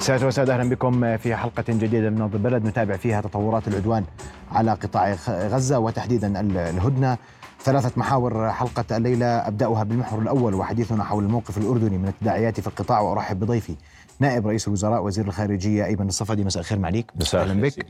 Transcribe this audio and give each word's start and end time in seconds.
سادة 0.00 0.26
وسادة 0.26 0.54
أهلا 0.54 0.70
بكم 0.70 1.16
في 1.16 1.36
حلقة 1.36 1.64
جديدة 1.68 2.10
من 2.10 2.22
البلد. 2.22 2.64
نتابع 2.64 2.96
فيها 2.96 3.20
تطورات 3.20 3.68
العدوان 3.68 4.04
على 4.52 4.72
قطاع 4.72 5.16
غزة 5.28 5.78
وتحديدا 5.78 6.40
الهدنة. 6.40 7.18
ثلاثة 7.62 7.92
محاور 7.96 8.50
حلقة 8.50 8.96
الليلة 8.96 9.26
أبدأها 9.26 9.82
بالمحور 9.82 10.22
الأول 10.22 10.54
وحديثنا 10.54 11.04
حول 11.04 11.24
الموقف 11.24 11.58
الأردني 11.58 11.98
من 11.98 12.08
التداعيات 12.08 12.60
في 12.60 12.66
القطاع. 12.66 13.00
وأرحب 13.00 13.40
بضيفي 13.40 13.74
نائب 14.20 14.46
رئيس 14.46 14.68
الوزراء 14.68 15.04
وزير 15.04 15.26
الخارجية 15.26 15.84
أيمن 15.84 16.08
الصفدي. 16.08 16.44
مساء 16.44 16.60
الخير 16.60 16.78
معليك 16.78 17.12
مساء 17.16 17.42
أهلا 17.42 17.62
بك. 17.62 17.86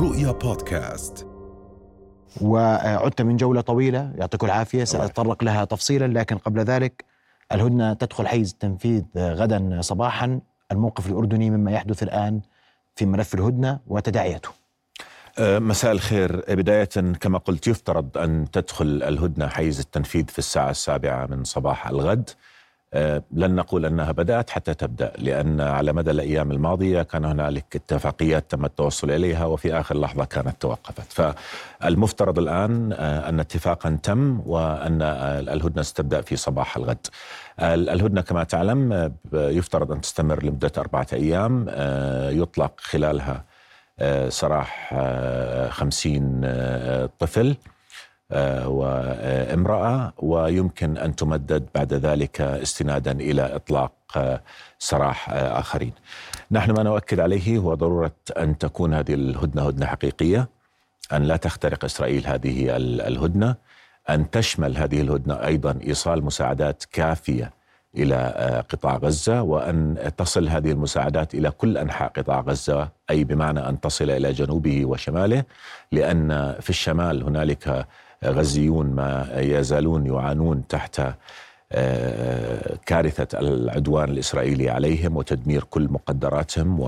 رؤيا 0.00 0.32
بودكاست. 0.32 1.26
وعدت 2.40 3.22
من 3.22 3.36
جولة 3.36 3.60
طويلة 3.60 4.12
يعطيكم 4.14 4.46
العافية 4.46 4.84
سأتطرق 4.84 5.44
لها 5.44 5.64
تفصيلا 5.64 6.18
لكن 6.18 6.38
قبل 6.38 6.60
ذلك 6.60 7.13
الهدنة 7.54 7.92
تدخل 7.92 8.26
حيز 8.28 8.50
التنفيذ 8.50 9.02
غدا 9.16 9.80
صباحا 9.80 10.40
الموقف 10.72 11.06
الأردني 11.06 11.50
مما 11.50 11.72
يحدث 11.72 12.02
الآن 12.02 12.40
في 12.96 13.06
ملف 13.06 13.34
الهدنة 13.34 13.80
وتداعياته. 13.86 14.48
أه، 15.38 15.58
مساء 15.58 15.92
الخير. 15.92 16.44
بداية 16.48 16.88
كما 17.20 17.38
قلت 17.38 17.66
يفترض 17.68 18.18
أن 18.18 18.50
تدخل 18.50 19.02
الهدنة 19.02 19.48
حيز 19.48 19.80
التنفيذ 19.80 20.28
في 20.28 20.38
الساعة 20.38 20.70
السابعة 20.70 21.26
من 21.26 21.44
صباح 21.44 21.88
الغد. 21.88 22.30
لن 23.32 23.54
نقول 23.54 23.86
أنها 23.86 24.12
بدأت 24.12 24.50
حتى 24.50 24.74
تبدأ 24.74 25.12
لأن 25.18 25.60
على 25.60 25.92
مدى 25.92 26.10
الأيام 26.10 26.50
الماضية 26.50 27.02
كان 27.02 27.24
هنالك 27.24 27.64
اتفاقيات 27.76 28.50
تم 28.50 28.64
التوصل 28.64 29.10
إليها 29.10 29.44
وفي 29.46 29.80
آخر 29.80 30.00
لحظة 30.00 30.24
كانت 30.24 30.60
توقفت. 30.60 31.34
فالمفترض 31.82 32.38
الآن 32.38 32.92
أه، 32.92 33.28
أن 33.28 33.40
اتفاقا 33.40 33.98
تم 34.02 34.42
وأن 34.46 35.02
الهدنة 35.48 35.82
ستبدأ 35.82 36.20
في 36.20 36.36
صباح 36.36 36.76
الغد. 36.76 37.06
الهدنة 37.60 38.20
كما 38.20 38.44
تعلم 38.44 39.12
يفترض 39.32 39.92
أن 39.92 40.00
تستمر 40.00 40.42
لمدة 40.44 40.72
أربعة 40.78 41.06
أيام 41.12 41.66
يطلق 42.30 42.72
خلالها 42.76 43.44
سراح 44.28 44.94
خمسين 45.70 46.40
طفل. 47.18 47.56
وامرأة 48.66 50.12
ويمكن 50.18 50.98
أن 50.98 51.16
تمدد 51.16 51.66
بعد 51.74 51.94
ذلك 51.94 52.40
استنادا 52.40 53.12
إلى 53.12 53.56
إطلاق 53.56 53.92
سراح 54.78 55.30
آخرين. 55.30 55.92
نحن 56.50 56.70
ما 56.70 56.82
نؤكد 56.82 57.20
عليه 57.20 57.58
هو 57.58 57.74
ضرورة 57.74 58.16
أن 58.38 58.58
تكون 58.58 58.94
هذه 58.94 59.14
الهدنة 59.14 59.68
هدنة 59.68 59.86
حقيقية 59.86 60.48
أن 61.12 61.22
لا 61.22 61.36
تخترق 61.36 61.84
إسرائيل 61.84 62.26
هذه 62.26 62.76
الهدنة 63.06 63.54
أن 64.10 64.30
تشمل 64.30 64.76
هذه 64.76 65.00
الهدنة 65.00 65.34
أيضا 65.34 65.78
إيصال 65.86 66.24
مساعدات 66.24 66.84
كافية 66.92 67.52
إلى 67.96 68.14
آه، 68.14 68.60
قطاع 68.60 68.96
غزة 68.96 69.42
وأن 69.42 70.10
تصل 70.16 70.48
هذه 70.48 70.70
المساعدات 70.70 71.34
إلى 71.34 71.50
كل 71.50 71.78
أنحاء 71.78 72.08
قطاع 72.08 72.40
غزة 72.40 72.88
أي 73.10 73.24
بمعنى 73.24 73.68
أن 73.68 73.80
تصل 73.80 74.10
إلى 74.10 74.32
جنوبه 74.32 74.86
وشماله 74.86 75.44
لأن 75.92 76.54
في 76.60 76.70
الشمال 76.70 77.22
هنالك 77.22 77.86
غزيون 78.26 78.86
ما 78.86 79.28
يزالون 79.36 80.06
يعانون 80.06 80.66
تحت 80.68 81.00
آه، 81.72 82.76
كارثة 82.86 83.38
العدوان 83.38 84.08
الإسرائيلي 84.08 84.70
عليهم 84.70 85.16
وتدمير 85.16 85.64
كل 85.64 85.88
مقدراتهم 85.90 86.80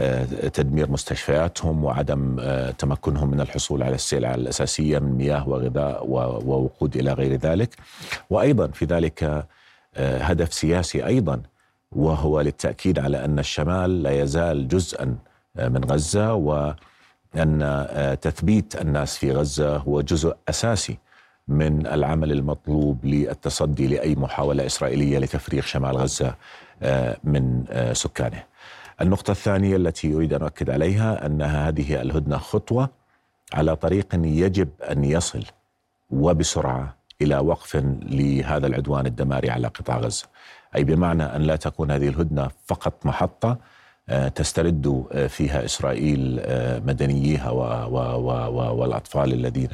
وتدمير 0.00 0.90
مستشفياتهم 0.90 1.84
وعدم 1.84 2.36
آه، 2.40 2.70
تمكنهم 2.70 3.30
من 3.30 3.40
الحصول 3.40 3.82
على 3.82 3.94
السلع 3.94 4.34
الأساسية 4.34 4.98
من 4.98 5.12
مياه 5.12 5.48
وغذاء 5.48 6.06
ووقود 6.06 6.96
إلى 6.96 7.12
غير 7.12 7.36
ذلك. 7.36 7.76
وأيضا 8.30 8.66
في 8.66 8.84
ذلك 8.84 9.44
آه، 9.96 10.18
هدف 10.18 10.54
سياسي 10.54 11.06
أيضا 11.06 11.42
وهو 11.92 12.40
للتأكيد 12.40 12.98
على 12.98 13.24
أن 13.24 13.38
الشمال 13.38 14.02
لا 14.02 14.22
يزال 14.22 14.68
جزءا 14.68 15.16
آه، 15.56 15.68
من 15.68 15.84
غزة 15.84 16.34
وان 16.34 16.74
آه، 17.36 18.14
تثبيت 18.14 18.80
الناس 18.80 19.18
في 19.18 19.32
غزة 19.32 19.76
هو 19.76 20.00
جزء 20.00 20.36
أساسي 20.48 20.98
من 21.48 21.86
العمل 21.86 22.32
المطلوب 22.32 23.04
للتصدي 23.04 23.86
لأي 23.86 24.14
محاولة 24.14 24.66
إسرائيلية 24.66 25.18
لتفريغ 25.18 25.62
شمال 25.62 25.96
غزة 25.96 26.34
من 27.24 27.64
سكانه. 27.92 28.42
النقطة 29.00 29.30
الثانية 29.30 29.76
التي 29.76 30.14
أريد 30.14 30.32
أن 30.32 30.42
أؤكد 30.42 30.70
عليها 30.70 31.26
أنها 31.26 31.68
هذه 31.68 32.00
الهدنة 32.00 32.38
خطوة 32.38 32.88
على 33.54 33.76
طريق 33.76 34.06
يجب 34.14 34.68
أن 34.90 35.04
يصل 35.04 35.44
وبسرعة 36.10 36.96
إلى 37.22 37.38
وقف 37.38 37.76
لهذا 38.02 38.66
العدوان 38.66 39.06
الدماري 39.06 39.50
على 39.50 39.68
قطاع 39.68 39.98
غزة. 39.98 40.26
أي 40.76 40.84
بمعنى 40.84 41.22
أن 41.22 41.42
لا 41.42 41.56
تكون 41.56 41.90
هذه 41.90 42.08
الهدنة 42.08 42.50
فقط 42.66 43.06
محطة 43.06 43.48
آه، 43.50 43.58
تسترد 44.34 45.04
آه، 45.12 45.26
فيها 45.26 45.64
إسرائيل 45.64 46.40
آه، 46.40 46.78
مدنييها 46.78 47.50
والأطفال 48.70 49.32
الذين 49.32 49.68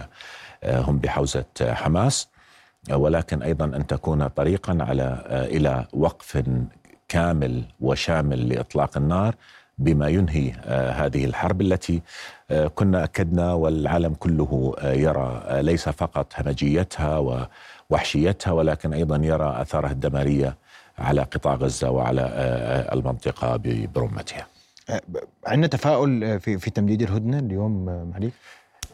هم 0.65 0.99
بحوزة 0.99 1.45
حماس. 1.63 2.29
ولكن 2.91 3.43
أيضا 3.43 3.65
أن 3.65 3.87
تكون 3.87 4.27
طريقا 4.27 4.79
على 4.81 5.23
إلى 5.31 5.87
وقف 5.93 6.43
كامل 7.09 7.63
وشامل 7.81 8.49
لإطلاق 8.49 8.97
النار 8.97 9.35
بما 9.79 10.09
ينهي 10.09 10.51
هذه 10.95 11.25
الحرب 11.25 11.61
التي 11.61 12.03
كنا 12.75 13.05
أكدنا 13.05 13.53
والعالم 13.53 14.15
كله 14.15 14.75
يرى 14.83 15.43
ليس 15.51 15.89
فقط 15.89 16.33
همجيتها 16.39 17.47
ووحشيتها 17.91 18.53
ولكن 18.53 18.93
أيضا 18.93 19.17
يرى 19.17 19.57
آثارها 19.63 19.93
الدمارية 19.93 20.57
على 21.01 21.23
قطاع 21.23 21.55
غزة 21.55 21.91
وعلى 21.91 22.21
المنطقة 22.93 23.57
برمتها. 23.95 24.47
عندنا 25.47 25.67
تفاؤل 25.67 26.41
في 26.41 26.59
في 26.59 26.71
تمديد 26.71 27.03
الهدنة 27.03 27.39
اليوم 27.39 27.85
معلي؟ 28.11 28.31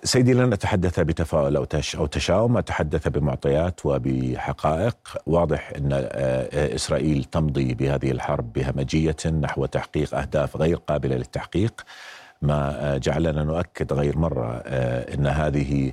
سيدي 0.04 0.34
لن 0.34 0.52
أتحدث 0.52 1.00
بتفاؤل 1.00 1.56
أو 1.56 1.66
أو 1.94 2.06
تشاؤم 2.06 2.56
أتحدث 2.56 3.08
بمعطيات 3.08 3.86
وبحقائق 3.86 4.96
واضح 5.26 5.72
أن 5.76 5.92
إسرائيل 6.52 7.24
تمضي 7.24 7.74
بهذه 7.74 8.10
الحرب 8.10 8.52
بهمجية 8.52 9.16
نحو 9.40 9.66
تحقيق 9.66 10.14
أهداف 10.14 10.56
غير 10.56 10.76
قابلة 10.76 11.16
للتحقيق 11.16 11.84
ما 12.42 12.98
جعلنا 12.98 13.44
نؤكد 13.44 13.92
غير 13.92 14.18
مرة 14.18 14.62
آه، 14.66 15.14
أن 15.14 15.26
هذه 15.26 15.92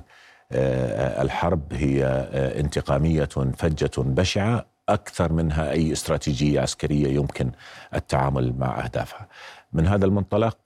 آه، 0.52 1.22
الحرب 1.22 1.72
هي 1.72 2.04
آه، 2.04 2.60
انتقامية 2.60 3.28
فجة 3.58 3.90
بشعة 3.98 4.66
أكثر 4.88 5.32
منها 5.32 5.70
أي 5.70 5.92
استراتيجية 5.92 6.60
عسكرية 6.60 7.08
يمكن 7.14 7.50
التعامل 7.94 8.54
مع 8.58 8.84
أهدافها. 8.84 9.26
من 9.72 9.86
هذا 9.86 10.04
المنطلق 10.04 10.56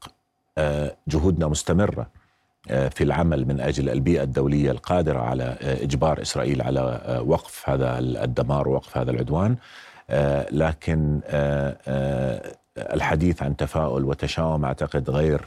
جهودنا 1.09 1.49
مستمرة 1.49 2.11
في 2.69 3.05
العمل 3.05 3.47
من 3.49 3.61
أجل 3.61 3.89
البيئة 3.91 4.23
الدولية 4.23 4.71
القادرة 4.71 5.19
على 5.19 5.57
إجبار 5.63 6.23
إسرائيل 6.23 6.63
على 6.63 7.01
وقف 7.27 7.71
هذا 7.71 7.99
الدمار 7.99 8.69
ووقف 8.69 8.99
هذا 8.99 9.11
العدوان 9.11 9.57
لكن 10.53 11.21
الحديث 12.79 13.43
عن 13.43 13.57
تفاؤل 13.57 14.05
وتشاؤم 14.05 14.65
أعتقد 14.65 15.11
غير 15.11 15.43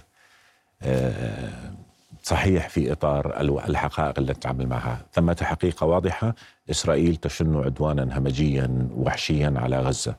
صحيح 2.24 2.70
في 2.70 2.92
إطار 2.92 3.42
الحقائق 3.42 4.20
التي 4.20 4.32
نتعامل 4.34 4.68
معها، 4.68 5.06
ثمة 5.14 5.38
حقيقة 5.42 5.86
واضحة 5.86 6.36
إسرائيل 6.70 7.16
تشن 7.16 7.64
عدوانا 7.64 8.18
همجيا 8.18 8.90
وحشيا 8.96 9.54
على 9.56 9.80
غزة. 9.80 10.16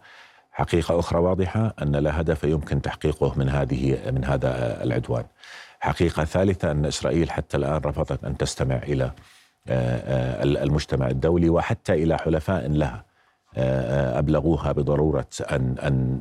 حقيقة 0.53 0.99
أخرى 0.99 1.21
واضحة 1.21 1.75
أن 1.83 1.97
لا 1.97 2.21
هدف 2.21 2.45
يمكن 2.45 2.83
تحقيقه 2.83 3.39
من 3.39 3.49
هذه 3.49 4.11
من 4.11 4.25
هذا 4.25 4.83
العدوان. 4.83 5.25
حقيقة 5.81 6.25
ثالثة 6.25 6.71
أن 6.71 6.85
إسرائيل 6.85 7.31
حتى 7.31 7.57
الآن 7.57 7.81
رفضت 7.85 8.25
أن 8.25 8.37
تستمع 8.37 8.77
إلى 8.77 9.11
المجتمع 10.63 11.09
الدولي 11.09 11.49
وحتى 11.51 11.93
إلى 11.93 12.19
حلفاء 12.19 12.69
لها 12.69 13.05
أبلغوها 14.19 14.73
بضرورة 14.73 15.29
ان 15.53 15.79
أن 15.79 16.21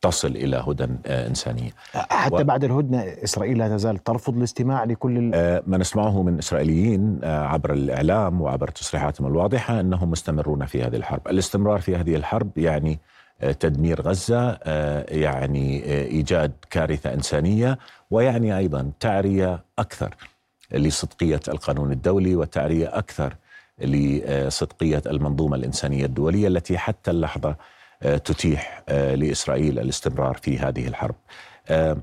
تصل 0.00 0.28
إلى 0.28 0.64
هدى 0.68 0.86
آه، 1.06 1.26
إنسانية. 1.26 1.70
حتى 1.92 2.34
و... 2.34 2.44
بعد 2.44 2.64
الهدنة 2.64 3.00
إسرائيل 3.24 3.58
لا 3.58 3.68
تزال 3.68 3.98
ترفض 3.98 4.36
الاستماع 4.36 4.84
لكل 4.84 5.18
ال... 5.18 5.30
آه، 5.34 5.62
ما 5.66 5.78
نسمعه 5.78 6.22
من 6.22 6.38
إسرائيليين 6.38 7.20
آه، 7.24 7.46
عبر 7.46 7.72
الإعلام 7.72 8.40
وعبر 8.40 8.68
تصريحاتهم 8.68 9.26
الواضحة 9.26 9.80
أنهم 9.80 10.10
مستمرون 10.10 10.66
في 10.66 10.82
هذه 10.82 10.96
الحرب، 10.96 11.28
الاستمرار 11.28 11.80
في 11.80 11.96
هذه 11.96 12.16
الحرب 12.16 12.58
يعني 12.58 12.98
تدمير 13.60 14.02
غزة، 14.02 14.58
يعني 15.08 15.84
إيجاد 15.84 16.52
كارثة 16.70 17.14
إنسانية 17.14 17.78
ويعني 18.10 18.58
أيضا 18.58 18.90
تعرية 19.00 19.64
أكثر 19.78 20.14
لصدقية 20.72 21.40
القانون 21.48 21.92
الدولي 21.92 22.36
وتعرية 22.36 22.98
أكثر 22.98 23.36
لصدقية 23.78 25.02
المنظومة 25.06 25.56
الإنسانية 25.56 26.04
الدولية 26.04 26.48
التي 26.48 26.78
حتى 26.78 27.10
اللحظة 27.10 27.56
تتيح 28.02 28.82
آه، 28.88 29.14
لإسرائيل 29.14 29.78
الاستمرار 29.78 30.34
في 30.34 30.58
هذه 30.58 30.88
الحرب. 30.88 31.14
آه، 31.68 31.96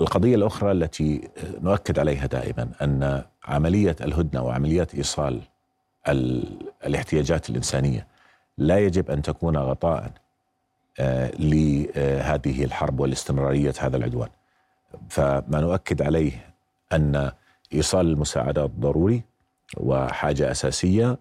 القضية 0.00 0.36
الأخرى 0.36 0.72
التي 0.72 1.28
نؤكد 1.60 1.98
عليها 1.98 2.26
دائما 2.26 2.68
أن 2.82 3.22
عملية 3.44 3.96
الهدنة 4.00 4.42
وعمليات 4.42 4.94
إيصال 4.94 5.40
الاحتياجات 6.86 7.50
الإنسانية 7.50 8.06
لا 8.58 8.78
يجب 8.78 9.10
أن 9.10 9.22
تكون 9.22 9.56
غطاء 9.56 10.12
آه، 11.00 11.30
لهذه 11.38 12.64
الحرب 12.64 13.00
والاستمرارية 13.00 13.74
هذا 13.78 13.96
العدوان. 13.96 14.28
فما 15.08 15.60
نؤكد 15.60 16.02
عليه 16.02 16.54
أن 16.92 17.32
إيصال 17.74 18.06
المساعدات 18.06 18.70
ضروري 18.70 19.22
وحاجة 19.76 20.50
أساسية 20.50 21.18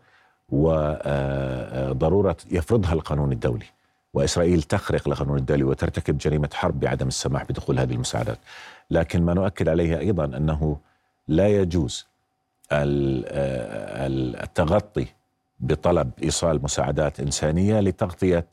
وضرورة 0.52 2.38
يفرضها 2.52 2.94
القانون 2.94 3.32
الدولي. 3.32 3.66
وإسرائيل 4.14 4.64
تخرق 4.64 5.08
القانون 5.08 5.38
الدولي 5.38 5.64
وترتكب 5.64 6.18
جريمة 6.18 6.50
حرب 6.54 6.80
بعدم 6.80 7.08
السماح 7.08 7.44
بدخول 7.44 7.80
هذه 7.80 7.94
المساعدات. 7.94 8.38
لكن 8.92 9.22
ما 9.22 9.34
نؤكد 9.34 9.70
عليه 9.70 10.00
أيضا 10.00 10.26
أنه 10.26 10.78
لا 11.28 11.48
يجوز 11.48 12.08
التغطي 14.44 15.08
بطلب 15.60 16.12
إيصال 16.24 16.64
مساعدات 16.64 17.20
إنسانية 17.20 17.80
لتغطية 17.80 18.48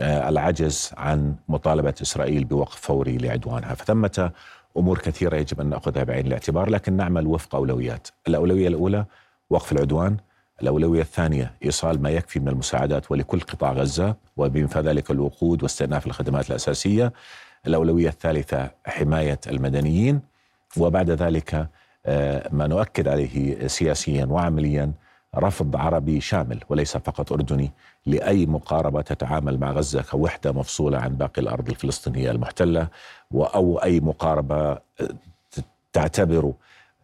آه، 0.00 0.28
العجز 0.28 0.90
عن 0.96 1.34
مطالبة 1.48 1.94
إسرائيل 2.02 2.44
بوقف 2.44 2.76
فوري 2.76 3.18
لعدوانها، 3.18 3.74
فثمة 3.74 4.30
أمور 4.76 4.98
كثيرة 4.98 5.36
يجب 5.36 5.60
أن 5.60 5.66
نأخذها 5.66 6.04
بعين 6.04 6.26
الاعتبار 6.26 6.70
لكن 6.70 6.92
نعمل 6.92 7.26
وفق 7.26 7.54
أولويات، 7.54 8.08
الأولوية 8.28 8.68
الأولى 8.68 9.04
وقف 9.50 9.72
العدوان، 9.72 10.16
الأولوية 10.62 11.00
الثانية 11.00 11.54
إيصال 11.64 12.02
ما 12.02 12.10
يكفي 12.10 12.40
من 12.40 12.48
المساعدات 12.48 13.10
ولكل 13.10 13.40
قطاع 13.40 13.72
غزة 13.72 14.16
وبما 14.36 14.66
ذلك 14.76 15.10
الوقود 15.10 15.62
واستئناف 15.62 16.06
الخدمات 16.06 16.50
الأساسية، 16.50 17.12
الأولوية 17.66 18.08
الثالثة 18.08 18.70
حماية 18.86 19.40
المدنيين 19.46 20.20
وبعد 20.76 21.10
ذلك 21.10 21.68
آه، 22.06 22.48
ما 22.52 22.66
نؤكد 22.66 23.08
عليه 23.08 23.66
سياسيا 23.66 24.24
وعمليا 24.24 24.92
رفض 25.36 25.76
عربي 25.76 26.20
شامل 26.20 26.60
وليس 26.68 26.96
فقط 26.96 27.32
أردني 27.32 27.70
لأي 28.06 28.46
مقاربة 28.46 29.00
تتعامل 29.00 29.58
مع 29.60 29.72
غزة 29.72 30.02
كوحدة 30.02 30.52
مفصولة 30.52 30.98
عن 30.98 31.16
باقي 31.16 31.42
الأرض 31.42 31.68
الفلسطينية 31.68 32.30
المحتلة 32.30 32.88
أو 33.34 33.78
أي 33.78 34.00
مقاربة 34.00 34.70
آه، 34.72 34.80
تعتبر 35.92 36.52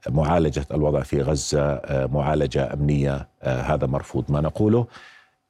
معالجة 0.09 0.67
الوضع 0.71 1.03
في 1.03 1.23
غزة 1.23 1.63
آه، 1.63 2.07
معالجة 2.07 2.73
أمنية 2.73 3.29
هذا 3.43 3.87
مرفوض. 3.87 4.25
ما 4.29 4.41
نقوله 4.41 4.87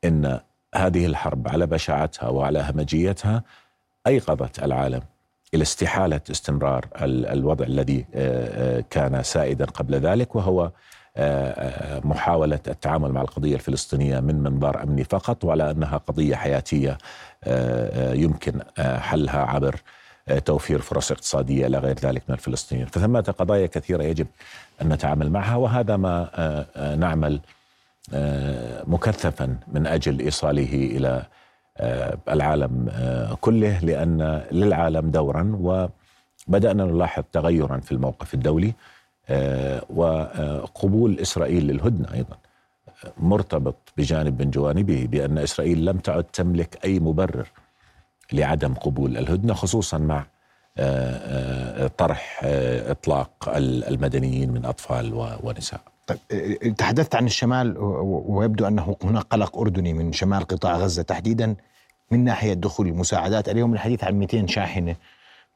إن 0.05 0.41
هذه 0.75 1.07
الحرب 1.07 1.49
على 1.49 1.67
بشاعتها 1.67 2.29
وعلى 2.29 2.61
همجيتها 2.71 3.43
أيقظت 4.07 4.63
العالم 4.63 5.01
إلى 5.55 5.63
استحالة 5.63 6.21
استمرار 6.31 6.87
الوضع 7.03 7.65
الذي 7.65 8.07
آه، 8.15 8.79
آه، 8.79 8.85
كان 8.91 9.23
سائدا 9.23 9.65
قبل 9.65 9.95
ذلك 9.95 10.37
وهو 10.37 10.71
آه، 11.17 12.01
محاولة 12.05 12.61
التعامل 12.69 13.13
مع 13.13 13.21
القضية 13.21 13.55
الفلسطينية 13.55 14.21
من 14.21 14.43
منظار 14.43 14.83
أمني 14.83 15.05
فقط 15.05 15.45
وعلى 15.45 15.71
أنها 15.71 15.97
قضية 15.97 16.35
حياتية 16.37 16.99
يمكن 18.15 18.61
حلها 18.79 19.41
عبر 19.41 19.77
توفير 20.45 20.81
فرص 20.81 21.13
اقتصادية 21.13 21.67
إلى 21.67 21.79
غير 21.79 21.99
ذلك 21.99 22.23
من 22.29 22.35
الفلسطينيين، 22.35 22.87
فثمة 22.87 23.35
قضايا 23.39 23.67
كثيرة 23.67 24.03
يجب 24.03 24.27
أن 24.83 24.89
نتعامل 24.89 25.31
معها 25.31 25.57
وهذا 25.57 25.97
ما 25.97 26.65
نعمل 26.99 27.41
مكثفا 28.87 29.57
من 29.73 29.87
أجل 29.87 30.21
إيصاله 30.21 30.75
إلى 30.75 31.27
آه، 31.81 32.19
العالم 32.29 32.87
آه، 32.91 33.35
كله 33.41 33.79
لأن 33.79 34.43
للعالم 34.53 35.11
دورا 35.11 35.53
وبدأنا 36.49 36.85
نلاحظ 36.85 37.23
تغيرا 37.33 37.81
في 37.81 37.93
الموقف 37.93 38.35
الدولي 38.35 38.75
آه، 39.29 39.83
وقبول 39.91 41.19
إسرائيل 41.21 41.67
للهدنة 41.67 42.15
أيضا 42.15 42.37
مرتبط 43.19 43.77
بجانب 43.97 44.43
من 44.43 44.51
جوانبه 44.51 45.07
بأن 45.11 45.39
إسرائيل 45.39 45.85
لم 45.85 45.99
تعد 45.99 46.25
تملك 46.25 46.85
أي 46.85 47.01
مبرر 47.01 47.49
لعدم 48.33 48.75
قبول 48.75 49.17
الهدنة 49.17 49.55
خصوصا 49.55 49.99
مع 49.99 50.27
طرح 51.99 52.41
إطلاق 52.45 53.33
المدنيين 53.57 54.51
من 54.51 54.65
أطفال 54.65 55.37
ونساء. 55.43 55.81
طيب 56.07 56.75
تحدثت 56.79 57.15
عن 57.15 57.27
الشمال 57.27 57.75
ويبدو 58.27 58.67
أنه 58.67 58.97
هناك 59.05 59.25
قلق 59.25 59.59
أردني 59.59 59.93
من 59.93 60.13
شمال 60.13 60.45
قطاع 60.45 60.77
غزة 60.77 61.03
تحديدا 61.03 61.55
من 62.11 62.25
ناحية 62.25 62.53
دخول 62.53 62.87
المساعدات، 62.87 63.49
اليوم 63.49 63.75
الحديث 63.75 64.05
عن 64.05 64.15
200 64.15 64.47
شاحنة 64.47 64.97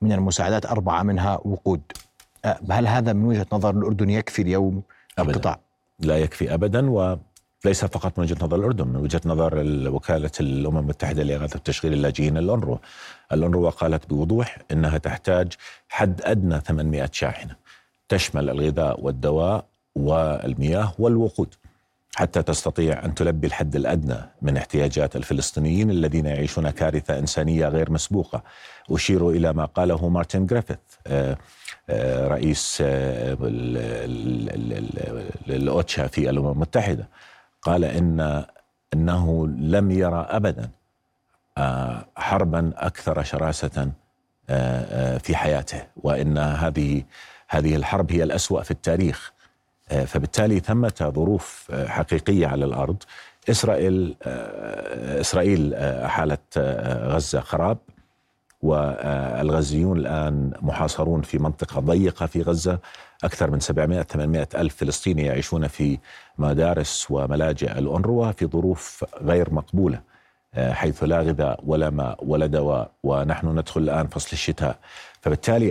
من 0.01 0.13
المساعدات 0.13 0.67
أربعة 0.67 1.03
منها 1.03 1.39
وقود. 1.45 1.83
هل 2.71 2.87
هذا 2.87 3.13
من 3.13 3.25
وجهة 3.25 3.47
نظر 3.53 3.71
الأردن 3.71 4.11
يكفي 4.11 4.43
اليوم 4.43 4.83
أبداً. 5.19 5.33
القطاع؟ 5.33 5.59
لا 5.99 6.19
يكفي 6.19 6.55
ابدا 6.55 6.91
وليس 7.65 7.85
فقط 7.85 8.19
من 8.19 8.25
وجهة 8.25 8.37
نظر 8.45 8.57
الأردن، 8.57 8.89
من 8.89 8.97
وجهة 8.97 9.21
نظر 9.25 9.53
وكاله 9.89 10.31
الأمم 10.41 10.79
المتحدة 10.79 11.23
لإغاثة 11.23 11.59
تشغيل 11.59 11.93
اللاجئين 11.93 12.37
الأنروا. 12.39 12.79
الأنروا 13.33 13.71
قالت 13.71 14.09
بوضوح 14.09 14.59
إنها 14.71 14.99
تحتاج 14.99 15.53
حد 15.89 16.23
أدنى 16.25 16.61
800 16.61 17.09
شاحنة 17.13 17.57
تشمل 18.09 18.51
الغذاء 18.51 19.01
والدواء 19.01 19.65
والمياه 19.95 20.95
والوقود 20.99 21.55
حتى 22.15 22.43
تستطيع 22.43 23.05
أن 23.05 23.15
تلبي 23.15 23.47
الحد 23.47 23.77
الأدنى 23.77 24.17
من 24.43 24.57
احتياجات 24.57 25.17
الفلسطينيين 25.17 25.91
الذين 25.91 26.27
يعيشون 26.27 26.71
كارثة 26.71 27.19
إنسانية 27.19 27.69
غير 27.69 27.91
مسبوقة. 27.91 28.43
أشير 28.91 29.31
إلى 29.31 29.53
ما 29.53 29.65
قاله 29.65 30.09
مارتن 30.09 30.47
جريفيث 30.47 30.79
آه، 31.07 31.39
آه، 31.91 32.29
رئيس 32.29 32.79
آه، 32.87 33.37
الأوتشا 35.49 36.07
في 36.07 36.31
الأمم 36.31 36.51
المتحدة. 36.53 37.09
قال 37.63 37.85
إن 37.85 38.45
إنه 38.95 39.47
لم 39.49 39.91
يرى 39.91 40.27
ابدا 40.31 40.71
حربا 42.17 42.73
أكثر 42.77 43.23
شراسة 43.23 43.93
في 45.19 45.37
حياته 45.37 45.87
وإن 45.97 46.39
هذه 46.39 47.03
هذه 47.49 47.77
الحرب 47.77 48.13
هي 48.13 48.23
الأسوأ 48.23 48.63
في 48.63 48.71
التاريخ. 48.71 49.33
آه، 49.91 50.05
فبالتالي 50.05 50.61
ثمة 50.61 51.13
ظروف 51.15 51.69
آه، 51.71 51.87
حقيقية 51.87 52.47
على 52.47 52.65
الأرض. 52.65 53.03
إسرائيل 53.51 54.17
آه، 54.23 55.21
إسرائيل 55.21 55.75
أحالت 55.75 56.59
غزة 57.05 57.41
خراب. 57.41 57.79
والغزيون 58.63 59.99
الآن 59.99 60.53
محاصرون 60.63 61.23
في 61.23 61.39
منطقة 61.39 61.81
ضيقة 61.81 62.27
في 62.27 62.43
غزة. 62.43 62.79
أكثر 63.25 63.51
من 63.51 63.61
700 63.61 64.03
800 64.03 64.49
ألف 64.55 64.77
فلسطيني 64.77 65.23
يعيشون 65.23 65.67
في 65.67 65.99
مدارس 66.39 67.07
وملاجئ 67.11 67.79
الأونروا 67.79 68.33
في 68.33 68.47
ظروف 68.47 69.05
غير 69.23 69.55
مقبولة 69.55 70.01
حيث 70.57 71.03
لا 71.05 71.21
غذاء 71.21 71.61
ولا 71.67 71.91
ماء 71.91 72.19
ولا 72.23 72.47
دواء 72.47 72.91
ونحن 73.03 73.59
ندخل 73.59 73.81
الآن 73.81 74.07
فصل 74.07 74.29
الشتاء. 74.33 74.79
فبالتالي 75.21 75.71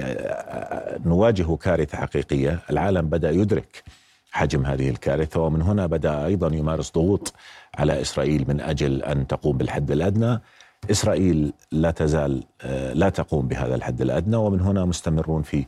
نواجه 1.06 1.56
كارثة 1.56 1.98
حقيقية. 1.98 2.60
العالم 2.70 3.10
بدأ 3.10 3.32
يدرك 3.32 3.84
حجم 4.32 4.66
هذه 4.66 4.90
الكارثة 4.90 5.42
ومن 5.42 5.62
هنا 5.62 5.86
بدأ 5.86 6.26
أيضا 6.26 6.56
يمارس 6.56 6.92
ضغوط 6.92 7.34
على 7.78 8.02
إسرائيل 8.02 8.46
من 8.48 8.62
أجل 8.62 9.04
أن 9.04 9.28
تقوم 9.28 9.58
بالحد 9.58 9.92
الأدنى. 9.92 10.42
إسرائيل 10.90 11.54
لا 11.72 11.92
تزال 11.92 12.44
آه، 12.62 12.94
لا 12.94 13.10
تقوم 13.10 13.48
بهذا 13.48 13.76
الحد 13.76 14.02
الأدنى 14.02 14.36
ومن 14.36 14.62
هنا 14.62 14.86
مستمرون 14.86 15.42
في 15.42 15.66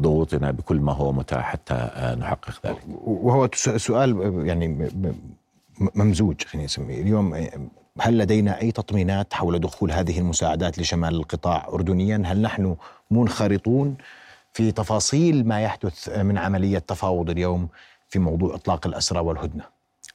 ضغوطنا 0.00 0.50
بكل 0.50 0.80
ما 0.80 0.92
هو 0.92 1.12
متاح 1.12 1.44
حتى 1.44 1.74
آه، 1.74 2.14
نحقق 2.14 2.66
ذلك. 2.66 2.82
وهو 3.04 3.48
سؤال 3.76 4.42
يعني 4.46 4.90
ممزوج 5.94 6.44
خلينا 6.44 6.64
نسميه، 6.64 7.02
اليوم 7.02 7.48
هل 8.00 8.18
لدينا 8.18 8.60
أي 8.60 8.72
تطمينات 8.72 9.34
حول 9.34 9.58
دخول 9.58 9.92
هذه 9.92 10.18
المساعدات 10.18 10.78
لشمال 10.78 11.14
القطاع 11.14 11.68
اردنيا؟ 11.68 12.22
هل 12.26 12.42
نحن 12.42 12.76
منخرطون 13.10 13.96
في 14.52 14.72
تفاصيل 14.72 15.48
ما 15.48 15.60
يحدث 15.60 16.18
من 16.18 16.38
عملية 16.38 16.78
تفاوض 16.78 17.30
اليوم 17.30 17.68
في 18.08 18.18
موضوع 18.18 18.54
إطلاق 18.54 18.86
الأسرى 18.86 19.20
والهدنة؟ 19.20 19.64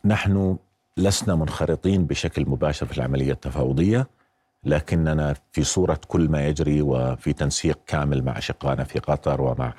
نحن 0.06 0.58
لسنا 0.98 1.36
منخرطين 1.36 2.06
بشكل 2.06 2.50
مباشر 2.50 2.86
في 2.86 2.98
العملية 2.98 3.32
التفاوضية 3.32 4.08
لكننا 4.64 5.36
في 5.52 5.64
صورة 5.64 6.00
كل 6.08 6.30
ما 6.30 6.48
يجري 6.48 6.82
وفي 6.82 7.34
تنسيق 7.34 7.80
كامل 7.88 8.24
مع 8.24 8.38
أشقائنا 8.38 8.84
في 8.84 9.00
قطر 9.00 9.42
ومع 9.42 9.74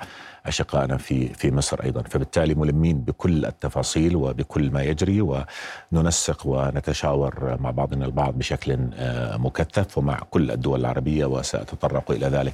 أشقائنا 0.45 0.97
في 0.97 1.33
في 1.33 1.51
مصر 1.51 1.83
أيضا، 1.83 2.01
فبالتالي 2.01 2.55
ملمين 2.55 3.01
بكل 3.01 3.45
التفاصيل 3.45 4.15
وبكل 4.15 4.71
ما 4.71 4.83
يجري 4.83 5.45
وننسق 5.91 6.47
ونتشاور 6.47 7.57
مع 7.59 7.71
بعضنا 7.71 8.05
البعض 8.05 8.37
بشكل 8.37 8.89
آه، 8.93 9.37
مكثف 9.37 9.97
ومع 9.97 10.19
كل 10.29 10.51
الدول 10.51 10.79
العربية 10.79 11.25
وسأتطرق 11.25 12.11
إلى 12.11 12.27
ذلك 12.27 12.53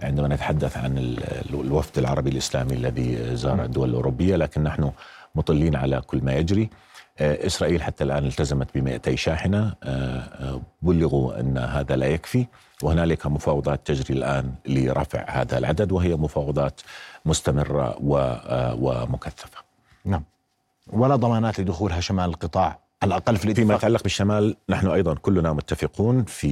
عندما 0.00 0.28
نتحدث 0.28 0.76
عن 0.76 1.16
الوفد 1.54 1.98
العربي 1.98 2.30
الإسلامي 2.30 2.74
الذي 2.74 3.36
زار 3.36 3.64
الدول 3.64 3.90
الأوروبية. 3.90 4.36
لكن 4.36 4.62
نحن 4.62 4.92
مطلين 5.34 5.76
على 5.76 6.00
كل 6.00 6.24
ما 6.24 6.34
يجري. 6.34 6.70
آه، 7.18 7.46
إسرائيل 7.46 7.82
حتى 7.82 8.04
الآن 8.04 8.26
التزمت 8.26 8.68
ب 8.74 8.78
200 8.78 9.16
شاحنة 9.16 9.74
آه، 9.82 10.18
آه، 10.18 10.60
بلغوا 10.82 11.40
أن 11.40 11.58
هذا 11.58 11.96
لا 11.96 12.06
يكفي 12.06 12.46
وهنالك 12.82 13.26
مفاوضات 13.26 13.80
تجري 13.86 14.18
الآن 14.18 14.54
لرفع 14.66 15.24
هذا 15.28 15.58
العدد 15.58 15.92
وهي 15.92 16.16
مفاوضات 16.16 16.80
مستمرة 17.24 17.96
ومكثفة. 18.80 19.58
نعم. 20.04 20.22
ولا 20.92 21.16
ضمانات 21.16 21.60
لدخولها 21.60 22.00
شمال 22.00 22.30
القطاع 22.30 22.78
على 23.04 23.08
الأقل 23.08 23.36
في 23.36 23.54
فيما 23.54 23.74
يتعلق 23.74 24.02
بالشمال 24.02 24.56
نحن 24.68 24.86
أيضا 24.86 25.14
كلنا 25.14 25.52
متفقون 25.52 26.24
في 26.24 26.48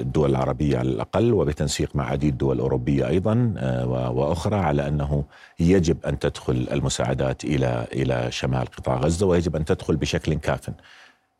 الدول 0.00 0.30
العربية 0.30 0.78
على 0.78 0.88
الأقل 0.88 1.32
وبتنسيق 1.32 1.96
مع 1.96 2.10
عديد 2.10 2.32
الدول 2.32 2.56
الأوروبية 2.56 3.08
أيضا 3.08 3.54
آه، 3.58 4.10
وأخرى 4.10 4.56
على 4.56 4.88
أنه 4.88 5.24
يجب 5.60 6.06
أن 6.06 6.18
تدخل 6.18 6.68
المساعدات 6.72 7.44
إلى 7.44 7.86
إلى 7.92 8.30
شمال 8.30 8.66
قطاع 8.66 8.96
غزة 8.96 9.26
ويجب 9.26 9.56
أن 9.56 9.64
تدخل 9.64 9.96
بشكل 9.96 10.34
كاف. 10.34 10.70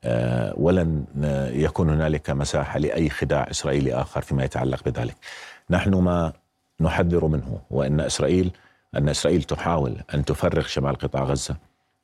آه، 0.04 0.54
ولن 0.56 1.04
يكون 1.52 1.90
هنالك 1.90 2.30
مساحة 2.30 2.78
لأي 2.78 3.10
خداع 3.10 3.50
إسرائيلي 3.50 3.94
آخر 3.94 4.20
فيما 4.20 4.44
يتعلق 4.44 4.84
بذلك. 4.84 5.16
نحن 5.70 5.94
ما 5.94 6.32
نحذر 6.80 7.26
منه 7.26 7.60
وأن 7.70 8.00
إسرائيل 8.00 8.50
أن 8.96 9.08
إسرائيل 9.08 9.42
تحاول 9.42 9.96
أن 10.14 10.24
تفرغ 10.24 10.62
شمال 10.62 10.94
قطاع 10.94 11.24
غزة. 11.24 11.56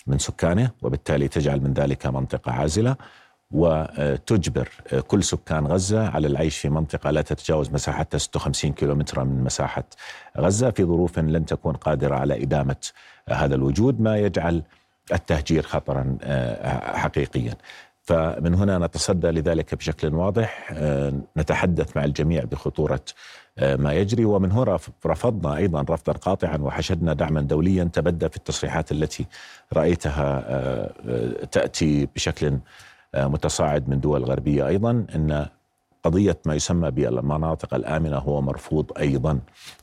من 0.06 0.18
سكانه 0.18 0.70
وبالتالي 0.82 1.28
تجعل 1.28 1.60
من 1.60 1.72
ذلك 1.72 2.06
منطقة 2.06 2.52
عازلة 2.52 2.96
وتجبر 3.50 4.68
كل 5.06 5.24
سكان 5.24 5.66
غزة 5.66 6.08
على 6.08 6.26
العيش 6.26 6.58
في 6.58 6.68
منطقة 6.68 7.10
لا 7.10 7.22
تتجاوز 7.22 7.70
مساحتها 7.70 8.18
56 8.18 8.72
كيلومترا 8.72 9.24
من 9.24 9.44
مساحة 9.44 9.84
غزة 10.38 10.70
في 10.70 10.84
ظروف 10.84 11.18
لن 11.18 11.46
تكون 11.46 11.74
قادرة 11.74 12.14
على 12.16 12.42
إدامة 12.42 12.76
هذا 13.28 13.54
الوجود 13.54 14.00
ما 14.00 14.16
يجعل 14.18 14.62
التهجير 15.12 15.62
خطرا 15.62 16.18
حقيقيا. 16.96 17.54
فمن 18.12 18.54
هنا 18.54 18.78
نتصدى 18.78 19.26
لذلك 19.26 19.74
بشكل 19.74 20.14
واضح. 20.14 20.72
نتحدث 21.36 21.96
مع 21.96 22.04
الجميع 22.04 22.44
بخطورة 22.44 23.00
آه، 23.58 23.76
ما 23.76 23.92
يجري. 23.92 24.24
ومن 24.24 24.52
هنا 24.52 24.78
رفضنا 25.06 25.56
أيضا 25.56 25.80
رفضا 25.80 26.12
قاطعا 26.12 26.56
وحشدنا 26.56 27.12
دعما 27.12 27.40
دوليا. 27.40 27.84
تبدى 27.84 28.28
في 28.28 28.36
التصريحات 28.36 28.92
التي 28.92 29.26
رأيتها 29.72 30.44
آه، 30.46 30.92
آه، 31.08 31.44
تأتي 31.44 32.08
بشكل 32.14 32.58
متصاعد 33.14 33.88
من 33.88 34.00
دول 34.00 34.24
غربية 34.24 34.66
أيضا. 34.66 34.90
إن 35.14 35.46
قضية 36.02 36.38
ما 36.46 36.54
يسمى 36.54 36.90
بالمناطق 36.90 37.74
الآمنة 37.74 38.16
هو 38.16 38.40
مرفوض 38.40 38.92
أيضا. 38.98 39.40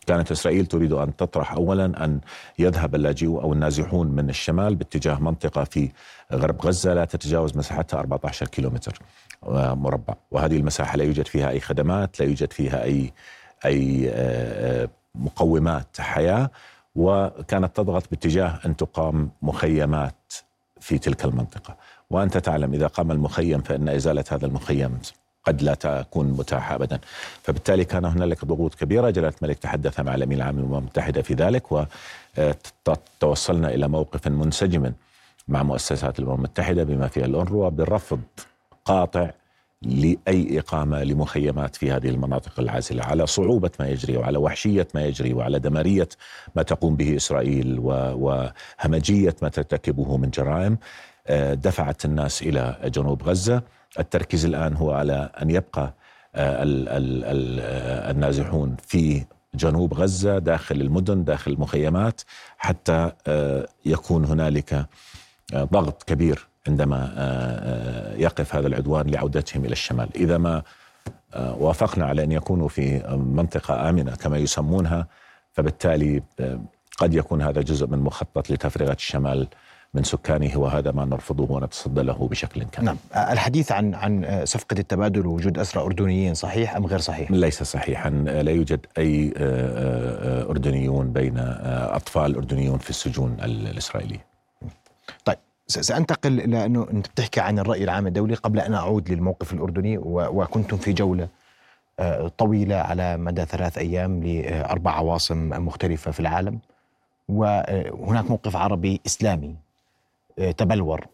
كانت 0.07 0.31
إسرائيل 0.31 0.65
تريد 0.65 0.93
أن 0.93 1.15
تطرح 1.15 1.53
أولا 1.53 2.05
أن 2.05 2.19
يذهب 2.59 2.95
اللاجئون 2.95 3.43
أو 3.43 3.53
النازحون 3.53 4.07
من 4.07 4.29
الشمال 4.29 4.75
باتجاه 4.75 5.19
منطقة 5.19 5.63
في 5.63 5.89
غرب 6.33 6.65
غزة 6.65 6.93
لا 6.93 7.05
تتجاوز 7.05 7.57
مساحتها 7.57 7.99
14 7.99 8.47
كيلومتر 8.47 8.99
مربع. 9.47 10.13
وهذه 10.31 10.57
المساحة 10.57 10.97
لا 10.97 11.03
يوجد 11.03 11.27
فيها 11.27 11.49
أي 11.49 11.59
خدمات 11.59 12.19
لا 12.19 12.25
يوجد 12.25 12.53
فيها 12.53 12.83
أي 12.83 13.13
أي 13.65 14.09
آه، 14.09 14.83
آه، 14.83 14.89
مقومات 15.15 16.01
حياة 16.01 16.51
وكانت 16.95 17.75
تضغط 17.75 18.09
باتجاه 18.11 18.59
أن 18.65 18.75
تقام 18.75 19.31
مخيمات 19.41 20.33
في 20.79 20.97
تلك 20.97 21.25
المنطقة. 21.25 21.77
وأنت 22.09 22.37
تعلم 22.37 22.73
إذا 22.73 22.87
قام 22.87 23.11
المخيم 23.11 23.61
فإن 23.61 23.89
إزالة 23.89 24.23
هذا 24.31 24.45
المخيم 24.45 24.99
قد 25.49 25.61
لا 25.61 25.73
تكون 25.73 26.27
متاحة 26.27 26.75
ابدا. 26.75 26.99
فبالتالي 27.43 27.85
كان 27.85 28.05
هنالك 28.05 28.45
ضغوط 28.45 28.75
كبيرة. 28.75 29.09
جلالة 29.09 29.33
الملك 29.41 29.57
تحدث 29.57 29.99
مع 29.99 30.15
الامين 30.15 30.37
العام 30.37 30.59
للامم 30.59 30.77
المتحده 30.77 31.21
في 31.21 31.33
ذلك 31.33 31.63
وتوصلنا 32.87 33.73
إلى 33.73 33.87
موقف 33.87 34.27
منسجم 34.27 34.93
مع 35.47 35.63
مؤسسات 35.63 36.19
الأمم 36.19 36.35
المتحدة 36.35 36.83
بما 36.83 37.07
فيها 37.07 37.25
الأنروا 37.25 37.69
برفض 37.69 38.19
قاطع 38.85 39.29
لأي 39.81 40.59
إقامة 40.59 41.03
لمخيمات 41.03 41.75
في 41.75 41.91
هذه 41.91 42.09
المناطق 42.09 42.59
العازلة. 42.59 43.03
على 43.03 43.27
صعوبة 43.27 43.71
ما 43.79 43.87
يجري 43.87 44.17
وعلى 44.17 44.37
وحشية 44.37 44.87
ما 44.95 45.05
يجري 45.05 45.33
وعلى 45.33 45.59
دماريه 45.59 46.09
ما 46.55 46.63
تقوم 46.63 46.95
به 46.95 47.15
إسرائيل 47.15 47.79
وهمجية 47.79 49.35
ما 49.41 49.49
ترتكبه 49.49 50.17
من 50.17 50.29
جرائم 50.29 50.77
آه، 51.27 51.53
دفعت 51.53 52.05
الناس 52.05 52.41
إلى 52.41 52.77
جنوب 52.85 53.23
غزة. 53.23 53.61
التركيز 53.99 54.45
الآن 54.45 54.75
هو 54.75 54.91
على 54.91 55.29
أن 55.41 55.49
يبقى 55.49 55.93
آه، 56.35 56.63
آه، 56.63 58.11
النازحون 58.11 58.75
في 58.87 59.25
جنوب 59.53 59.93
غزة 59.93 60.39
داخل 60.39 60.81
المدن 60.81 61.23
داخل 61.23 61.51
المخيمات 61.51 62.21
حتى 62.57 63.11
يكون 63.85 64.25
هنالك 64.25 64.85
ضغط 65.55 66.03
كبير 66.03 66.49
عندما 66.67 67.13
آه، 67.17 67.17
آه، 67.17 68.15
يقف 68.15 68.55
هذا 68.55 68.67
العدوان 68.67 69.07
لعودتهم 69.09 69.65
إلى 69.65 69.71
الشمال، 69.71 70.09
إذا 70.15 70.37
ما 70.37 70.61
آه، 71.33 71.55
وافقنا 71.55 72.05
على 72.05 72.23
أن 72.23 72.31
يكونوا 72.31 72.67
في 72.67 73.03
منطقة 73.17 73.89
آمنة 73.89 74.15
كما 74.15 74.37
يسمونها 74.37 75.07
فبالتالي 75.53 76.23
قد 76.97 77.13
يكون 77.13 77.41
هذا 77.41 77.61
جزء 77.61 77.87
من 77.87 77.99
مخطط 77.99 78.49
لتفرغه 78.51 78.93
الشمال 78.93 79.47
من 79.93 80.03
سكانه 80.03 80.59
وهذا 80.59 80.91
ما 80.91 81.05
نرفضه 81.05 81.51
ونتصدى 81.51 82.01
له 82.01 82.27
بشكل 82.27 82.63
كامل. 82.63 82.85
نعم، 82.85 82.97
الحديث 83.31 83.71
عن 83.71 83.95
عن 83.95 84.41
صفقة 84.45 84.79
التبادل 84.79 85.27
ووجود 85.27 85.57
أسرى 85.57 85.83
أردنيين 85.83 86.33
صحيح 86.33 86.75
أم 86.75 86.85
غير 86.85 86.99
صحيح؟ 86.99 87.31
ليس 87.31 87.63
صحيحا، 87.63 88.09
لا 88.09 88.51
يوجد 88.51 88.85
أي 88.97 89.33
أردنيون 90.49 91.11
بين 91.13 91.37
أطفال 91.37 92.35
أردنيون 92.35 92.77
في 92.77 92.89
السجون 92.89 93.37
الاسرائيليه. 93.43 94.25
طيب 95.25 95.37
سأنتقل 95.67 96.35
لأنه 96.35 96.87
أنت 96.91 97.07
بتحكي 97.07 97.39
عن 97.39 97.59
الرأي 97.59 97.83
العام 97.83 98.07
الدولي 98.07 98.35
قبل 98.35 98.59
أن 98.59 98.73
أعود 98.73 99.09
للموقف 99.09 99.53
الأردني 99.53 99.97
وكنتم 100.03 100.77
في 100.77 100.93
جولة 100.93 101.27
آه، 101.99 102.31
طويلة 102.37 102.75
على 102.75 103.17
مدى 103.17 103.45
ثلاث 103.45 103.77
أيام 103.77 104.23
لأربع 104.23 104.91
عواصم 104.91 105.49
مختلفة 105.49 106.11
في 106.11 106.19
العالم 106.19 106.59
وهناك 107.29 108.29
موقف 108.29 108.55
عربي 108.55 109.01
إسلامي 109.05 109.47
آه، 109.47 109.68
تبلور. 110.57 111.05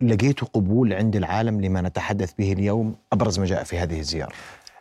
لقيت 0.00 0.44
قبول 0.44 0.92
عند 0.92 1.16
العالم 1.16 1.60
لما 1.60 1.80
نتحدث 1.80 2.32
به 2.38 2.52
اليوم 2.52 2.94
أبرز 3.12 3.38
ما 3.38 3.46
جاء 3.46 3.64
في 3.64 3.78
هذه 3.78 3.98
الزيارة. 4.00 4.32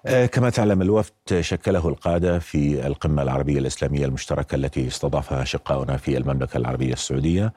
آه، 0.06 0.26
كما 0.26 0.50
تعلم 0.50 0.82
الوفد 0.82 1.40
شكله 1.40 1.88
القادة 1.90 2.40
في 2.40 2.88
القمة 2.88 3.22
العربية 3.22 3.60
الإسلامية 3.60 4.06
المشتركة 4.06 4.56
التي 4.56 4.88
استضافها 4.88 5.42
أشقاؤنا 5.42 5.98
في 5.98 6.18
المملكة 6.18 6.58
العربية 6.58 6.94
السعودية. 6.94 7.54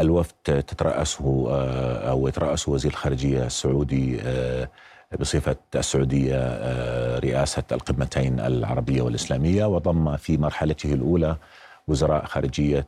الوفد 0.00 0.34
تترأسه 0.44 1.46
آه، 1.50 2.10
أو 2.10 2.28
يترأسه 2.28 2.72
وزير 2.72 2.90
الخارجية 2.90 3.46
السعودي 3.46 4.20
آه، 4.22 4.68
بصفة 5.20 5.56
السعودية 5.74 6.38
رئاسة 7.18 7.62
القمتين 7.72 8.40
العربية 8.40 9.02
والإسلامية 9.02 9.64
وضم 9.64 10.16
في 10.16 10.36
مرحلته 10.36 10.94
الأولى 10.94 11.36
وزراء 11.88 12.24
خارجية 12.26 12.86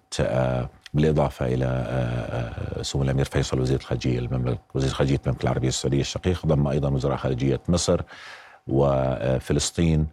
بالإضافة 0.95 1.47
إلى 1.47 2.81
سمو 2.83 3.03
الأمير 3.03 3.25
فيصل 3.25 3.61
وزير 3.61 3.79
الخارجية 3.79 4.19
المملكة 4.19 4.59
وزير 4.75 4.91
خارجية 4.91 5.21
المملكة 5.27 5.43
العربية 5.43 5.69
السعودية 5.69 6.01
الشقيق 6.01 6.47
ضم 6.47 6.67
أيضا 6.67 6.89
وزراء 6.89 7.17
خارجية 7.17 7.61
مصر 7.69 8.01
وفلسطين 8.67 10.07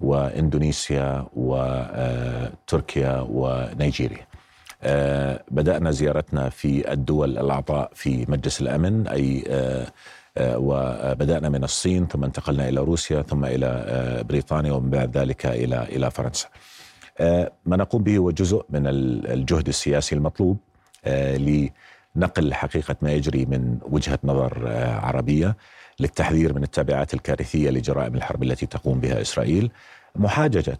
وإندونيسيا 0.00 1.26
وتركيا 1.36 3.26
ونيجيريا 3.28 4.26
آه، 4.82 5.44
بدأنا 5.50 5.90
زيارتنا 5.90 6.48
في 6.48 6.92
الدول 6.92 7.38
الأعضاء 7.38 7.90
في 7.94 8.26
مجلس 8.28 8.60
آه، 9.48 9.86
آه، 10.38 10.58
وبدأنا 10.58 11.48
من 11.48 11.64
الصين 11.64 12.06
ثم 12.06 12.24
انتقلنا 12.24 12.68
إلى 12.68 12.80
روسيا 12.80 13.22
ثم 13.22 13.44
إلى 13.44 14.24
بريطانيا 14.28 14.72
ومن 14.72 14.90
بعد 14.90 15.16
ذلك 15.16 15.46
إلى 15.46 15.82
إلى 15.82 16.10
فرنسا. 16.10 16.48
ما 17.66 17.76
نقوم 17.76 18.02
به 18.02 18.16
هو 18.16 18.30
جزء 18.30 18.64
من 18.70 18.82
الجهد 18.86 19.68
السياسي 19.68 20.14
المطلوب 20.14 20.56
لنقل 22.16 22.54
حقيقة 22.54 22.96
ما 23.02 23.12
يجري 23.12 23.46
من 23.46 23.78
وجهة 23.82 24.18
نظر 24.24 24.68
عربية 25.02 25.56
للتحذير 26.00 26.54
من 26.54 26.62
التبعات 26.62 27.14
الكارثية 27.14 27.70
لجرائم 27.70 28.14
الحرب 28.14 28.42
التي 28.42 28.66
تقوم 28.66 29.00
بها 29.00 29.20
إسرائيل. 29.20 29.70
محاججة 30.16 30.78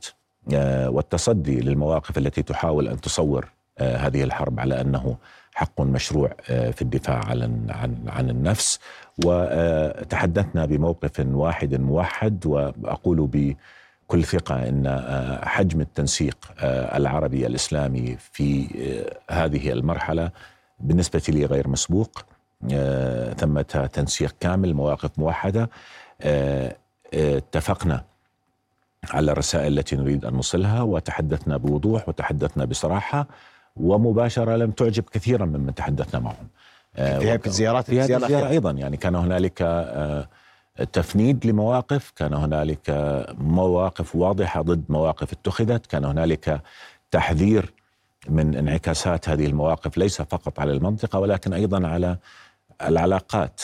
والتصدي 0.87 1.61
للمواقف 1.61 2.19
التي 2.19 2.43
تحاول 2.43 2.89
أن 2.89 3.01
تصور 3.01 3.49
آه، 3.79 3.97
هذه 3.97 4.25
الحرب 4.25 4.61
على 4.61 4.81
أنه 4.81 5.17
حق 5.55 5.81
مشروع 5.81 6.35
آه، 6.51 6.71
في 6.71 6.83
الدفاع 6.83 7.25
عن 7.25 7.67
عن 7.71 7.97
عن 8.09 8.31
النفس. 8.31 8.79
وتحدثنا 9.25 10.67
بموقف 10.67 11.27
واحد 11.27 11.75
موحد 11.75 12.47
وأقول 12.47 13.27
بكل 14.11 14.25
ثقة 14.25 14.69
إن 14.69 14.87
آه، 14.87 15.45
حجم 15.45 15.81
التنسيق 15.81 16.37
العربي 16.95 17.47
الإسلامي 17.47 18.17
في 18.33 18.67
هذه 19.31 19.73
المرحلة 19.73 20.31
بالنسبة 20.81 21.23
لي 21.29 21.45
غير 21.45 21.69
مسبوق. 21.69 22.25
ثمة 23.37 23.89
تنسيق 23.93 24.35
كامل 24.41 24.75
مواقف 24.75 25.11
موحدة. 25.19 25.71
اتفقنا 27.15 28.05
على 29.11 29.33
الرسائل 29.33 29.79
التي 29.79 29.97
نريد 29.97 30.25
أن 30.25 30.33
نوصلها 30.33 30.83
وتحدثنا 30.83 31.57
بوضوح 31.57 32.09
وتحدثنا 32.09 32.65
بصراحة 32.65 33.27
ومباشرة 33.77 34.57
لم 34.57 34.71
تعجب 34.71 35.05
كثيرا 35.13 35.47
ممن 35.47 35.75
تحدثنا 35.75 36.21
معهم. 36.21 36.49
آه، 36.97 37.19
في 37.19 37.31
هذه 37.31 37.41
الزيارات 37.47 37.85
في 37.85 38.01
هذه 38.01 38.17
الزيارة 38.17 38.49
أيضا 38.49 38.71
يعني 38.71 38.97
كان 38.97 39.15
هنالك 39.15 39.63
آه، 39.63 40.29
تفنيد 40.93 41.47
لمواقف. 41.47 42.13
كان 42.17 42.35
هنالك 42.35 42.81
مواقف 43.39 44.17
واضحة 44.17 44.63
ضد 44.63 44.85
مواقف 44.89 45.33
اتخذت. 45.33 45.87
كان 45.87 46.05
هنالك 46.05 46.63
تحذير 47.11 47.73
من 48.29 48.57
انعكاسات 48.57 49.29
هذه 49.29 49.47
المواقف 49.47 49.99
ليس 49.99 50.23
فقط 50.23 50.61
على 50.61 50.73
المنطقة 50.73 51.19
ولكن 51.19 51.53
أيضا 51.53 51.89
على 51.89 52.17
العلاقات 52.83 53.61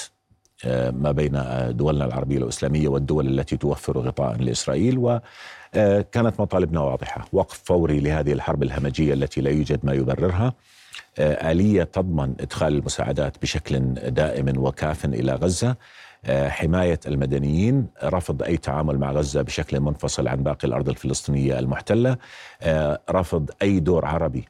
ما 0.93 1.13
بين 1.13 1.43
دولنا 1.77 2.05
العربية 2.05 2.39
والإسلامية 2.39 2.89
والدول 2.89 3.39
التي 3.39 3.57
توفر 3.57 3.99
غطاء 3.99 4.37
لإسرائيل. 4.37 4.99
وكانت 4.99 6.41
مطالبنا 6.41 6.81
واضحة. 6.81 7.29
وقف 7.33 7.63
فوري 7.65 8.01
لهذه 8.01 8.33
الحرب 8.33 8.63
الهمجية 8.63 9.15
التي 9.15 9.41
لا 9.41 9.51
يوجد 9.51 9.81
ما 9.83 9.93
يبررها. 9.93 10.53
آلية 11.19 11.83
تضمن 11.83 12.35
إدخال 12.41 12.75
المساعدات 12.75 13.43
بشكل 13.43 13.95
دائم 13.95 14.59
وكاف 14.59 15.05
إلى 15.05 15.33
غزة. 15.33 15.77
حماية 16.29 17.01
المدنيين 17.07 17.87
رفض 18.05 18.43
أي 18.43 18.57
تعامل 18.57 18.99
مع 18.99 19.13
غزة 19.13 19.43
بشكل 19.43 19.81
منفصل 19.81 20.29
عن 20.29 20.43
باقي 20.43 20.69
الأرض 20.69 20.89
الفلسطينية 20.89 21.59
المحتلة 21.59 22.17
رفض 23.11 23.51
أي 23.63 23.81
دور 23.81 24.05
عربي 24.05 24.45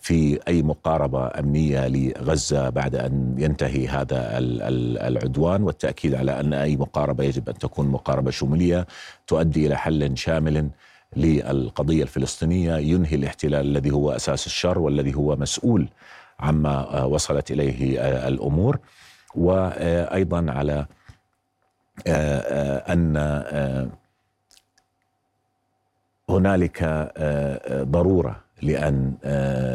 في 0.00 0.38
أي 0.48 0.62
مقاربة 0.62 1.26
أمنية 1.38 1.88
لغزة 1.88 2.68
بعد 2.70 2.94
أن 2.94 3.34
ينتهي 3.38 3.88
هذا 3.88 4.38
العدوان 5.08 5.62
والتأكيد 5.62 6.14
على 6.14 6.40
أن 6.40 6.52
أي 6.52 6.76
مقاربة 6.76 7.24
يجب 7.24 7.48
أن 7.48 7.58
تكون 7.58 7.88
مقاربة 7.88 8.30
شمولية 8.30 8.86
تؤدي 9.26 9.66
إلى 9.66 9.76
حل 9.76 10.16
شامل 10.16 10.70
للقضية 11.16 12.02
الفلسطينية 12.02 12.76
ينهي 12.76 13.16
الاحتلال 13.16 13.66
الذي 13.66 13.90
هو 13.90 14.10
أساس 14.10 14.46
الشر 14.46 14.78
والذي 14.78 15.14
هو 15.14 15.36
مسؤول 15.36 15.88
عما 16.40 17.02
وصلت 17.04 17.50
إليه 17.50 18.00
الأمور. 18.28 18.78
وأيضا 19.36 20.46
على 20.48 20.86
أن 22.92 23.16
هنالك 26.30 27.12
ضرورة 27.70 28.46
لأن 28.62 29.14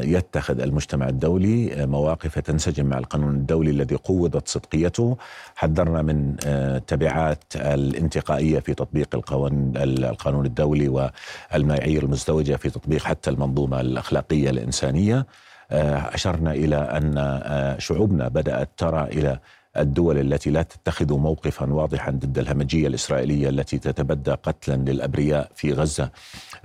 يتخذ 0.04 0.60
المجتمع 0.60 1.10
الدولي 1.10 1.86
مواقف 1.86 2.40
تنسجم 2.40 2.86
مع 2.86 2.98
القانون 2.98 3.36
الدولي 3.36 3.72
الذي 3.72 3.96
قوضت 3.96 4.48
صدقيته. 4.48 5.18
حذرنا 5.56 6.02
من 6.02 6.36
تبعات 6.88 7.44
الانتقائية 7.56 8.60
في 8.60 8.74
تطبيق 8.74 9.16
القانون 9.16 9.74
القانون 9.78 10.46
الدولي 10.46 11.12
والمعايير 11.54 12.04
المزدوجة 12.04 12.56
في 12.56 12.70
تطبيق 12.70 13.04
حتى 13.04 13.30
المنظومة 13.30 13.82
الأخلاقية 13.82 14.50
الإنسانية. 14.50 15.26
أشرنا 15.72 16.52
إلى 16.52 16.76
أن 16.76 17.76
شعوبنا 17.80 18.28
بدأت 18.28 18.70
ترى 18.78 19.04
إلى 19.04 19.40
الدول 19.78 20.18
التي 20.18 20.50
لا 20.50 20.62
تتخذ 20.62 21.14
موقفا 21.14 21.74
واضحا 21.74 22.12
ضد 22.12 22.40
الهمجية 22.40 22.88
الإسرائيلية 22.88 23.50
التي 23.50 23.78
تتبدى 23.78 24.32
قتلا 24.32 24.76
للأبرياء 24.76 25.52
في 25.56 25.74
غزة. 25.74 26.10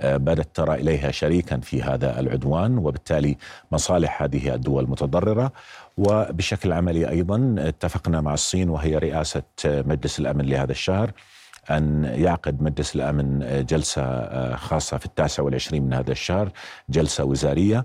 بدأت 0.04 0.48
ترى 0.54 0.75
إليها 0.75 1.10
شريكا 1.10 1.60
في 1.60 1.82
هذا 1.82 2.20
العدوان 2.20 2.78
وبالتالي 2.78 3.36
مصالح 3.72 4.22
هذه 4.22 4.54
الدول 4.54 4.84
المتضرره 4.84 5.52
وبشكل 5.96 6.72
عملي 6.72 7.08
أيضا 7.08 7.54
اتفقنا 7.58 8.20
مع 8.20 8.34
الصين 8.34 8.68
وهي 8.70 8.98
رئاسة 8.98 9.42
مجلس 9.64 10.18
الأمن 10.18 10.44
لهذا 10.44 10.72
الشهر 10.72 11.10
أن 11.70 12.04
يعقد 12.04 12.62
مجلس 12.62 12.96
الأمن 12.96 13.64
جلسة 13.68 14.56
خاصة 14.56 14.98
في 14.98 15.06
التاسع 15.06 15.42
والعشرين 15.42 15.82
من 15.82 15.94
هذا 15.94 16.12
الشهر 16.12 16.50
جلسة 16.88 17.25
وزارية. 17.25 17.84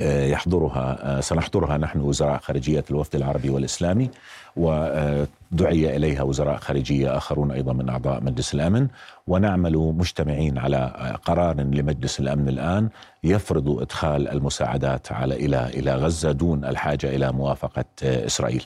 يحضرها 0.00 1.20
سنحضرها 1.20 1.76
نحن 1.78 2.00
وزراء 2.00 2.38
خارجية 2.38 2.84
الوفد 2.90 3.16
العربي 3.16 3.50
والإسلامي 3.50 4.10
ودعي 4.56 5.96
إليها 5.96 6.22
وزراء 6.22 6.56
خارجية 6.56 7.16
آخرون 7.16 7.50
أيضا 7.50 7.72
من 7.72 7.88
أعضاء 7.88 8.22
مجلس 8.24 8.54
الأمن. 8.54 8.88
ونعمل 9.26 9.76
مجتمعين 9.76 10.58
على 10.58 11.16
قرار 11.24 11.56
لمجلس 11.56 12.20
الأمن 12.20 12.48
الآن 12.48 12.88
يفرض 13.24 13.80
إدخال 13.80 14.28
المساعدات 14.28 15.12
على 15.12 15.34
إلى 15.34 15.66
إلى 15.66 15.94
غزة 15.94 16.32
دون 16.32 16.64
الحاجة 16.64 17.16
إلى 17.16 17.32
موافقة 17.32 17.84
إسرائيل. 18.02 18.64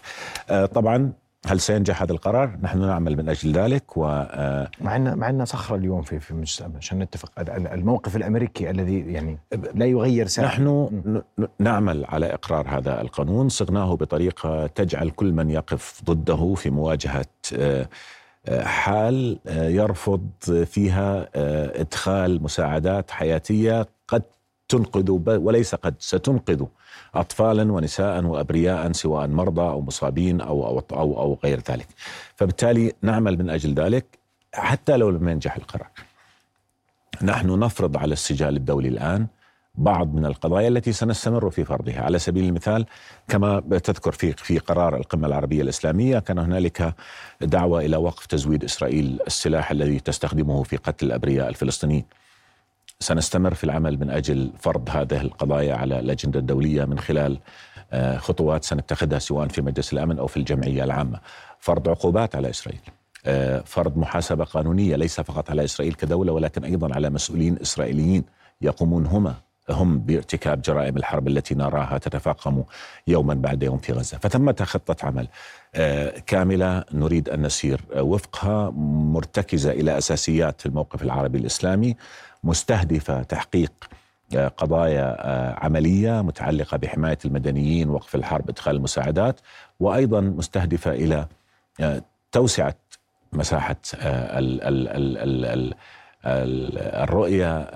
طبعا 0.74 1.12
هل 1.46 1.60
سينجح 1.60 2.02
هذا 2.02 2.12
القرار؟ 2.12 2.58
نحن 2.62 2.80
نعمل 2.80 3.16
من 3.16 3.28
أجل 3.28 3.52
ذلك 3.52 3.96
و 3.96 4.02
مع 4.80 4.96
ان 4.96 5.18
مع 5.18 5.30
إن 5.30 5.44
صخرة 5.44 5.76
اليوم 5.76 6.02
في 6.02 6.20
في 6.20 6.34
مجلس 6.34 6.60
الامن 6.60 6.76
عشان 6.76 6.98
نتفق 6.98 7.30
الموقف 7.48 8.16
الأمريكي 8.16 8.70
الذي 8.70 9.00
يعني 9.00 9.38
لا 9.74 9.86
يغير 9.86 10.26
ساعة. 10.26 10.46
نحن 10.46 10.88
نعمل 11.58 12.04
على 12.04 12.34
إقرار 12.34 12.68
هذا 12.68 13.00
القانون 13.00 13.48
صغناه 13.48 13.96
بطريقة 13.96 14.66
تجعل 14.66 15.10
كل 15.10 15.32
من 15.32 15.50
يقف 15.50 16.02
ضده 16.04 16.54
في 16.54 16.70
مواجهة 16.70 17.26
حال 18.62 19.38
يرفض 19.46 20.28
فيها 20.66 21.28
إدخال 21.80 22.42
مساعدات 22.42 23.10
حياتية 23.10 23.86
قد 24.08 24.22
تنقذ 24.68 25.10
وليس 25.28 25.74
قد 25.74 25.94
ستنقذ 25.98 26.64
اطفالا 27.14 27.72
ونساء 27.72 28.24
وابرياء 28.24 28.92
سواء 28.92 29.26
مرضى 29.26 29.60
أو 29.60 29.80
مصابين 29.80 30.40
أو 30.40 30.66
أو 30.66 30.84
أو, 30.92 31.20
أو 31.20 31.38
غير 31.44 31.62
ذلك. 31.70 31.86
فبالتالي 32.36 32.92
نعمل 33.02 33.38
من 33.38 33.50
أجل 33.50 33.74
ذلك 33.74 34.06
حتى 34.54 34.96
لو 34.96 35.10
لم 35.10 35.28
ينجح 35.28 35.56
القرار. 35.56 35.90
نحن 37.22 37.58
نفرض 37.58 37.96
على 37.96 38.12
السجال 38.12 38.56
الدولي 38.56 38.88
الآن 38.88 39.26
بعض 39.74 40.14
من 40.14 40.26
القضايا 40.26 40.68
التي 40.68 40.92
سنستمر 40.92 41.50
في 41.50 41.64
فرضها، 41.64 42.02
على 42.02 42.18
سبيل 42.18 42.44
المثال 42.44 42.86
كما 43.28 43.60
تذكر 43.60 44.12
في 44.12 44.32
في 44.32 44.58
قرار 44.58 44.96
القمة 44.96 45.26
العربية 45.26 45.62
الإسلامية 45.62 46.18
كان 46.18 46.38
هنالك 46.38 46.94
دعوة 47.40 47.80
إلى 47.80 47.96
وقف 47.96 48.26
تزويد 48.26 48.64
إسرائيل 48.64 49.18
السلاح 49.26 49.70
الذي 49.70 50.00
تستخدمه 50.00 50.62
في 50.62 50.76
قتل 50.76 51.06
الأبرياء 51.06 51.48
الفلسطينيين. 51.48 52.04
سنستمر 53.00 53.54
في 53.54 53.64
العمل 53.64 54.00
من 54.00 54.10
أجل 54.10 54.52
فرض 54.58 54.88
هذه 54.90 55.20
القضايا 55.20 55.74
على 55.74 55.98
الأجندة 55.98 56.38
الدولية 56.40 56.84
من 56.84 56.98
خلال 56.98 57.38
خطوات 58.16 58.64
سنتخذها 58.64 59.18
سواء 59.18 59.48
في 59.48 59.62
مجلس 59.62 59.92
الأمن 59.92 60.18
أو 60.18 60.26
في 60.26 60.36
الجمعية 60.36 60.84
العامة. 60.84 61.20
فرض 61.58 61.88
عقوبات 61.88 62.36
على 62.36 62.50
إسرائيل. 62.50 62.80
فرض 63.64 63.96
محاسبة 63.96 64.44
قانونية 64.44 64.96
ليس 64.96 65.20
فقط 65.20 65.50
على 65.50 65.64
إسرائيل 65.64 65.94
كدولة 65.94 66.32
ولكن 66.32 66.64
أيضا 66.64 66.94
على 66.94 67.10
مسؤولين 67.10 67.58
إسرائيليين 67.62 68.24
يقومون 68.62 69.06
هما 69.06 69.34
هم 69.70 69.98
بارتكاب 69.98 70.62
جرائم 70.62 70.96
الحرب 70.96 71.28
التي 71.28 71.54
نراها 71.54 71.98
تتفاقم 71.98 72.64
يوما 73.06 73.34
بعد 73.34 73.62
يوم 73.62 73.78
في 73.78 73.92
غزة، 73.92 74.18
فثمة 74.18 74.56
خطة 74.62 75.06
عمل 75.06 75.28
كاملة 76.26 76.84
نريد 76.92 77.28
أن 77.28 77.42
نسير 77.42 77.80
وفقها 77.96 78.70
مرتكزة 79.14 79.70
إلى 79.70 79.98
أساسيات 79.98 80.66
الموقف 80.66 81.02
العربي 81.02 81.38
الإسلامي 81.38 81.96
مستهدفة 82.44 83.22
تحقيق 83.22 83.72
قضايا 84.56 85.16
عملية 85.64 86.22
متعلقة 86.22 86.76
بحماية 86.76 87.18
المدنيين، 87.24 87.90
وقف 87.90 88.14
الحرب، 88.14 88.48
إدخال 88.48 88.76
المساعدات، 88.76 89.40
وأيضا 89.80 90.20
مستهدفة 90.20 90.90
إلى 90.92 91.26
توسعة 92.32 92.74
مساحة 93.32 93.76
الرؤية 97.04 97.70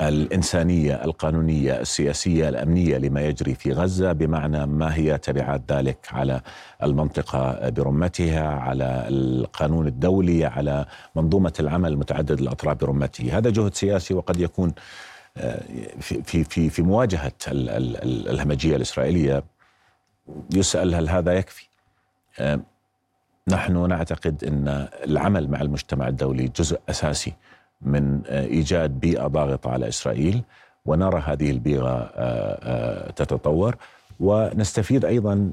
الإنسانية 0.00 1.04
القانونية 1.04 1.80
السياسية 1.80 2.48
الأمنية 2.48 2.98
لما 2.98 3.20
يجري 3.20 3.54
في 3.54 3.72
غزة 3.72 4.12
بمعنى 4.12 4.66
ما 4.66 4.94
هي 4.94 5.18
تبعات 5.18 5.72
ذلك 5.72 5.98
على 6.12 6.40
المنطقة 6.82 7.68
برمتها 7.68 8.48
على 8.48 9.04
القانون 9.08 9.86
الدولي 9.86 10.44
على 10.44 10.86
منظومة 11.16 11.52
العمل 11.60 11.92
المتعدد 11.92 12.40
الأطراف 12.40 12.76
برمته 12.76 13.38
هذا 13.38 13.50
جهد 13.50 13.74
سياسي 13.74 14.14
وقد 14.14 14.40
يكون 14.40 14.72
في, 16.00 16.44
في, 16.44 16.70
في 16.70 16.82
مواجهة 16.82 17.32
الهمجية 17.48 18.76
الإسرائيلية. 18.76 19.44
يسأل 20.54 20.94
هل 20.94 21.08
هذا 21.08 21.32
يكفي؟ 21.32 21.68
نحن 23.48 23.88
نعتقد 23.88 24.44
أن 24.44 24.88
العمل 25.04 25.50
مع 25.50 25.60
المجتمع 25.60 26.08
الدولي 26.08 26.48
جزء 26.48 26.80
أساسي 26.88 27.34
من 27.82 28.26
إيجاد 28.26 29.00
بيئة 29.00 29.26
ضاغطة 29.26 29.70
على 29.70 29.88
إسرائيل 29.88 30.42
ونرى 30.84 31.22
هذه 31.26 31.50
البيئة 31.50 32.10
تتطور. 33.10 33.76
ونستفيد 34.20 35.04
أيضا 35.04 35.50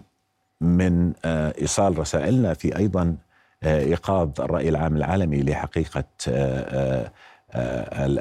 من 0.61 1.13
إيصال 1.25 1.99
رسائلنا 1.99 2.53
في 2.53 2.77
أيضا 2.77 3.15
إيقاظ 3.63 4.29
الرأي 4.41 4.69
العام 4.69 4.95
العالمي 4.95 5.43
لحقيقة 5.43 6.03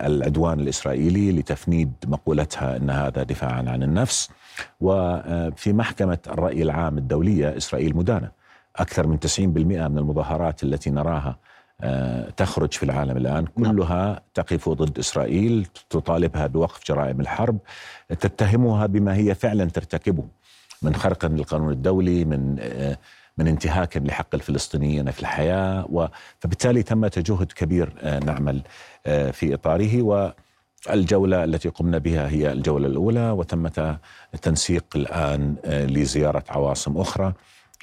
العدوان 0.06 0.60
الإسرائيلي 0.60 1.32
لتفنيد 1.32 1.92
مقولتها 2.06 2.76
إن 2.76 2.90
هذا 2.90 3.22
دفاعا 3.22 3.64
عن 3.68 3.82
النفس. 3.82 4.30
وفي 4.80 5.72
محكمة 5.72 6.18
الرأي 6.26 6.62
العام 6.62 6.98
الدولية 6.98 7.56
إسرائيل 7.56 7.96
مدانة. 7.96 8.30
أكثر 8.76 9.06
من 9.06 9.20
90% 9.20 9.40
من 9.88 9.98
المظاهرات 9.98 10.62
التي 10.62 10.90
نراها 10.90 11.36
تخرج 12.36 12.72
في 12.72 12.82
العالم 12.82 13.16
الآن. 13.16 13.46
كلها 13.46 14.20
تقف 14.34 14.68
ضد 14.68 14.98
إسرائيل 14.98 15.66
تطالبها 15.90 16.46
بوقف 16.46 16.80
جرائم 16.88 17.20
الحرب 17.20 17.58
تتهمها 18.08 18.86
بما 18.86 19.16
هي 19.16 19.34
فعلا 19.34 19.64
ترتكبه 19.64 20.24
من 20.82 20.94
خرق 20.94 21.26
للقانون 21.26 21.72
الدولي 21.72 22.24
من 22.24 22.54
من 23.38 23.48
انتهاك 23.48 23.96
لحق 23.96 24.34
الفلسطينيين 24.34 25.10
في 25.10 25.20
الحياة 25.20 26.10
فبالتالي 26.40 26.82
ثمة 26.82 27.12
جهد 27.16 27.52
كبير 27.52 27.92
نعمل 28.24 28.62
في 29.32 29.54
إطاره. 29.54 30.34
الجولة 30.90 31.44
التي 31.44 31.68
قمنا 31.68 31.98
بها 31.98 32.28
هي 32.28 32.52
الجولة 32.52 32.86
الأولى 32.86 33.30
وثمة 33.30 33.98
تنسيق 34.42 34.84
الآن 34.96 35.56
لزيارة 35.66 36.44
عواصم 36.48 36.96
أخرى. 36.98 37.32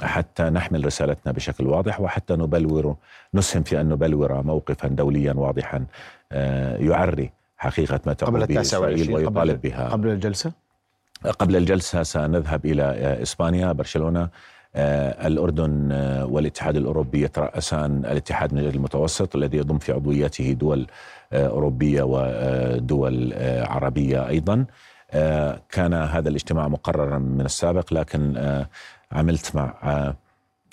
حتى 0.01 0.43
نحمل 0.43 0.85
رسالتنا 0.85 1.31
بشكل 1.31 1.67
واضح 1.67 2.01
وحتى 2.01 2.33
نبلور 2.33 2.95
نسهم 3.33 3.63
في 3.63 3.81
أن 3.81 3.89
نبلور 3.89 4.41
موقفا 4.43 4.87
دوليا 4.87 5.33
واضحا 5.33 5.85
يعري 6.79 7.31
حقيقة 7.57 7.99
ما 8.05 8.13
تقول 8.13 8.45
به 8.45 8.61
إسرائيل 8.61 9.13
ويطالب 9.13 9.61
بها 9.61 9.89
قبل 9.89 10.09
الجلسة؟ 10.09 10.51
قبل 11.39 11.55
الجلسة 11.55 12.03
سنذهب 12.03 12.65
إلى 12.65 12.83
إسبانيا 13.21 13.71
برشلونة 13.71 14.29
آه، 14.75 15.27
الأردن 15.27 15.89
آه، 15.91 16.25
والاتحاد 16.25 16.75
الأوروبي 16.75 17.23
يترأسان 17.23 18.05
الاتحاد 18.05 18.53
من 18.53 18.59
المتوسط 18.59 19.35
الذي 19.35 19.57
يضم 19.57 19.77
في 19.77 19.91
عضويته 19.91 20.53
دول 20.53 20.87
آه، 21.33 21.47
أوروبية 21.47 22.03
ودول 22.03 23.33
عربية 23.67 24.27
أيضا 24.27 24.65
كان 25.69 25.93
هذا 25.93 26.29
الاجتماع 26.29 26.67
مقررا 26.67 27.17
من 27.17 27.45
السابق 27.45 27.93
لكن 27.93 28.33
عملت 29.11 29.55
مع 29.55 29.73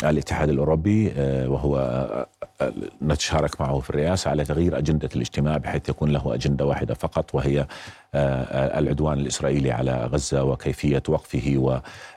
الاتحاد 0.05 0.49
الأوروبي 0.49 1.13
آه، 1.17 1.49
وهو 1.49 1.79
آه، 1.79 2.27
آه، 2.61 2.73
نتشارك 3.03 3.61
معه 3.61 3.81
في 3.81 3.91
الرئاسة 3.91 4.31
على 4.31 4.45
تغيير 4.45 4.79
أجندة 4.79 5.09
الاجتماع 5.17 5.57
بحيث 5.57 5.89
يكون 5.89 6.11
له 6.11 6.35
أجندة 6.35 6.67
واحدة 6.67 6.95
فقط 6.95 7.35
وهي 7.35 7.67
العدوان 8.15 9.19
الإسرائيلي 9.19 9.73
على 9.73 10.05
غزة 10.13 10.45
وكيفية 10.45 11.03
وقفه 11.09 11.55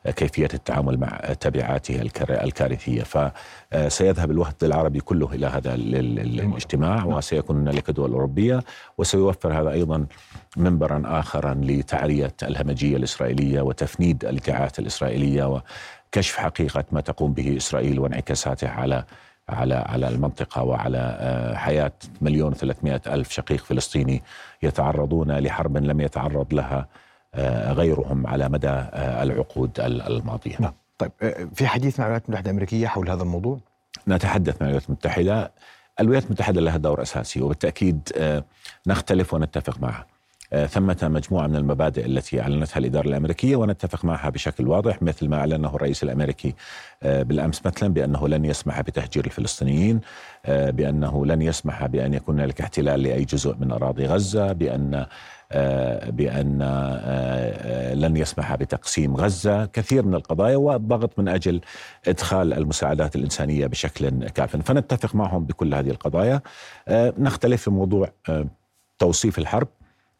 وكيفية 0.05 0.47
التعامل 0.53 0.99
مع 0.99 1.17
تبعاته 1.39 2.01
الكارثية. 2.01 3.03
فسيذهب 3.03 4.31
الوفد 4.31 4.63
العربي 4.63 4.99
كله 4.99 5.33
إلى 5.33 5.47
هذا 5.47 5.73
الاجتماع 5.75 7.05
وسيكون 7.05 7.57
هنالك 7.57 7.91
دول 7.91 8.11
أوروبية 8.11 8.63
وسيوفر 8.97 9.61
هذا 9.61 9.71
أيضا 9.71 10.05
منبرا 10.57 11.03
اخرا 11.05 11.53
لتعرية 11.53 12.33
الهمجية 12.43 12.97
الإسرائيلية 12.97 13.61
وتفنيد 13.61 14.25
الادعاءات 14.25 14.79
الإسرائيلية 14.79 15.61
كشف 16.11 16.37
حقيقة 16.37 16.83
ما 16.91 17.01
تقوم 17.01 17.33
به 17.33 17.57
إسرائيل 17.57 17.99
وانعكاساته 17.99 18.69
على 18.69 19.05
على 19.49 19.75
على 19.75 20.07
المنطقة 20.07 20.63
وعلى 20.63 21.17
آه، 21.19 21.55
حياة 21.55 21.91
مليون 22.21 22.51
وثلاثمائة 22.51 23.01
ألف 23.07 23.31
شقيق 23.31 23.63
فلسطيني 23.63 24.23
يتعرضون 24.63 25.31
لحرب 25.31 25.77
لم 25.77 26.01
يتعرض 26.01 26.53
لها 26.53 26.87
آه، 27.35 27.73
غيرهم 27.73 28.27
على 28.27 28.49
مدى 28.49 28.67
آه، 28.67 29.23
العقود 29.23 29.79
الماضية. 29.79 30.55
نعم. 30.59 30.73
طيب 30.97 31.11
في 31.55 31.67
حديث 31.67 31.99
مع 31.99 32.05
الولايات 32.05 32.25
المتحدة 32.25 32.49
الأمريكية 32.49 32.87
حول 32.87 33.09
هذا 33.09 33.23
الموضوع؟ 33.23 33.59
نتحدث 34.07 34.53
مع 34.61 34.67
الولايات 34.67 34.89
المتحدة. 34.89 35.51
الولايات 35.99 36.25
المتحدة 36.25 36.61
لها 36.61 36.77
دور 36.77 37.01
أساسي 37.01 37.41
وبالتأكيد 37.41 38.09
نختلف 38.87 39.33
ونتفق 39.33 39.79
معها. 39.81 40.05
ثمة 40.51 40.97
مجموعة 41.03 41.47
من 41.47 41.55
المبادئ 41.55 42.05
التي 42.05 42.41
أعلنتها 42.41 42.79
الإدارة 42.79 43.07
الأمريكية 43.07 43.55
ونتفق 43.55 44.05
معها 44.05 44.29
بشكل 44.29 44.67
واضح 44.67 45.01
مثل 45.01 45.29
ما 45.29 45.37
أعلنه 45.37 45.75
الرئيس 45.75 46.03
الأمريكي 46.03 46.55
آه، 47.03 47.23
بالأمس 47.23 47.65
مثلا 47.65 47.93
بأنه 47.93 48.27
لن 48.27 48.45
يسمح 48.45 48.81
بتهجير 48.81 49.25
الفلسطينيين 49.25 50.01
آه، 50.45 50.69
بأنه 50.69 51.25
لن 51.25 51.41
يسمح 51.41 51.85
بأن 51.85 52.13
يكون 52.13 52.39
هنالك 52.39 52.61
احتلال 52.61 53.03
لأي 53.03 53.25
جزء 53.25 53.55
من 53.59 53.71
أراضي 53.71 54.05
غزة 54.05 54.53
بأن 54.53 55.05
بأن 56.07 56.63
لن 57.93 58.17
يسمح 58.17 58.55
بتقسيم 58.55 59.15
غزة. 59.15 59.65
كثير 59.65 60.05
من 60.05 60.15
القضايا 60.15 60.55
والضغط 60.55 61.19
من 61.19 61.27
أجل 61.27 61.61
إدخال 62.07 62.53
المساعدات 62.53 63.15
الإنسانية 63.15 63.67
بشكل 63.67 64.29
كاف. 64.29 64.55
فنتفق 64.55 65.15
معهم 65.15 65.45
بكل 65.45 65.73
هذه 65.73 65.89
القضايا. 65.89 66.41
نختلف 66.89 67.61
في 67.61 67.69
موضوع 67.69 68.13
توصيف 68.99 69.39
الحرب. 69.39 69.67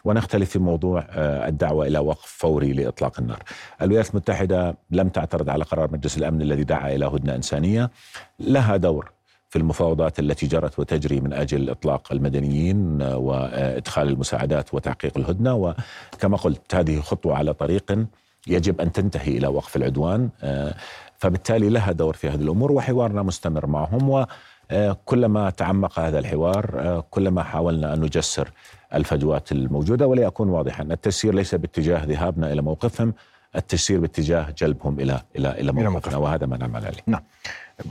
ونختلف 0.06 0.50
في 0.50 0.60
موضوع 0.60 1.06
آه، 1.10 1.48
الدعوة 1.48 1.88
إلى 1.88 2.00
وقف 2.00 2.26
فوري 2.38 2.74
لإطلاق 2.74 3.20
النار. 3.20 3.44
الولايات 3.82 4.10
المتحدة 4.10 4.78
لم 4.92 5.10
تعترض 5.10 5.50
على 5.50 5.64
قرار 5.64 5.92
مجلس 5.92 6.18
الأمن 6.18 6.42
الذي 6.42 6.64
دعا 6.64 6.96
إلى 6.96 7.06
هدنة 7.06 7.36
إنسانية. 7.36 7.92
لها 8.40 8.78
دور 8.78 9.12
في 9.50 9.60
المفاوضات 9.60 10.20
التي 10.20 10.48
جرت 10.48 10.80
وتجري 10.80 11.22
من 11.22 11.34
أجل 11.34 11.70
إطلاق 11.70 12.12
المدنيين 12.12 13.02
آه، 13.02 13.18
وإدخال 13.18 14.08
المساعدات 14.08 14.74
وتحقيق 14.74 15.18
الهدنة. 15.18 15.56
وكما 15.56 16.38
قلت 16.38 16.76
هذه 16.76 17.00
خطوة 17.00 17.36
على 17.36 17.54
طريق 17.54 18.06
يجب 18.48 18.82
أن 18.82 18.92
تنتهي 18.92 19.38
إلى 19.38 19.48
وقف 19.48 19.76
العدوان 19.76 20.30
آه، 20.44 20.76
فبالتالي 21.18 21.70
لها 21.70 21.92
دور 21.92 22.14
في 22.14 22.30
هذه 22.30 22.42
الأمور 22.42 22.72
وحوارنا 22.72 23.22
مستمر 23.22 23.68
معهم. 23.68 24.26
وكلما 24.74 25.50
تعمق 25.50 26.00
هذا 26.00 26.20
الحوار 26.20 27.04
كلما 27.10 27.44
حاولنا 27.44 27.94
أن 27.94 28.02
نجسر 28.02 28.52
الفجوات 28.94 29.52
الموجودة 29.52 30.08
وليكون 30.08 30.50
واضحا 30.50 30.84
التسيير 30.84 31.34
ليس 31.34 31.56
باتجاه 31.56 32.04
ذهابنا 32.04 32.54
إلى 32.54 32.62
موقفهم 32.62 33.14
التسيير 33.56 34.00
باتجاه 34.00 34.54
جلبهم 34.58 35.00
إلى 35.00 35.22
إلى 35.36 35.52
إلى 35.52 35.72
موقفنا 35.72 36.18
وهذا 36.18 36.46
ما 36.46 36.58
نعمل 36.58 36.86
عليه. 36.86 36.98
نعم. 37.08 37.22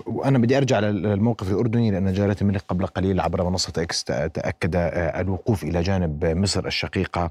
وأنا 0.07 0.39
بدي 0.39 0.57
أرجع 0.57 0.81
للموقف 0.81 1.51
الأردني 1.51 1.91
لأن 1.91 2.13
جلاله 2.13 2.37
الملك 2.43 2.63
قبل 2.69 2.87
قليل 2.87 3.21
عبر 3.21 3.51
منصة 3.51 3.73
إكس 3.79 4.05
تأكد 4.05 4.77
آه، 4.77 5.21
الوقوف 5.21 5.65
إلى 5.65 5.83
جانب 5.83 6.25
مصر 6.25 6.67
الشقيقة 6.67 7.31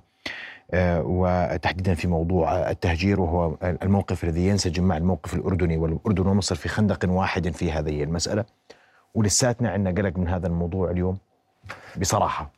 آه، 0.71 1.03
وتحديدا 1.05 1.93
في 1.93 2.07
موضوع 2.07 2.69
التهجير 2.69 3.19
وهو 3.21 3.55
الموقف 3.63 4.23
الذي 4.23 4.47
ينسجم 4.47 4.83
مع 4.83 4.97
الموقف 4.97 5.33
الأردني 5.33 5.77
والأردن 5.77 6.27
ومصر 6.27 6.55
في 6.55 6.69
خندق 6.69 7.09
واحد 7.09 7.55
في 7.55 7.71
هذه 7.71 8.03
المسألة 8.03 8.45
ولساتنا 9.15 9.69
عندنا 9.69 10.01
قلق 10.01 10.17
من 10.17 10.27
هذا 10.27 10.47
الموضوع 10.47 10.91
اليوم؟ 10.91 11.17
بصراحة. 12.01 12.51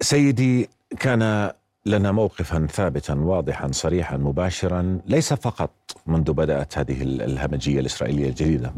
سيدي 0.00 0.68
كان 1.00 1.52
لنا 1.86 2.12
موقفا 2.12 2.66
ثابتا 2.66 3.14
واضحا 3.14 3.68
صريحا 3.72 4.16
مباشرا 4.16 5.00
ليس 5.06 5.32
فقط 5.32 5.70
منذ 6.06 6.32
بدأت 6.32 6.78
هذه 6.78 7.02
الهمجية 7.02 7.80
الإسرائيلية 7.80 8.28
الجديدة. 8.28 8.72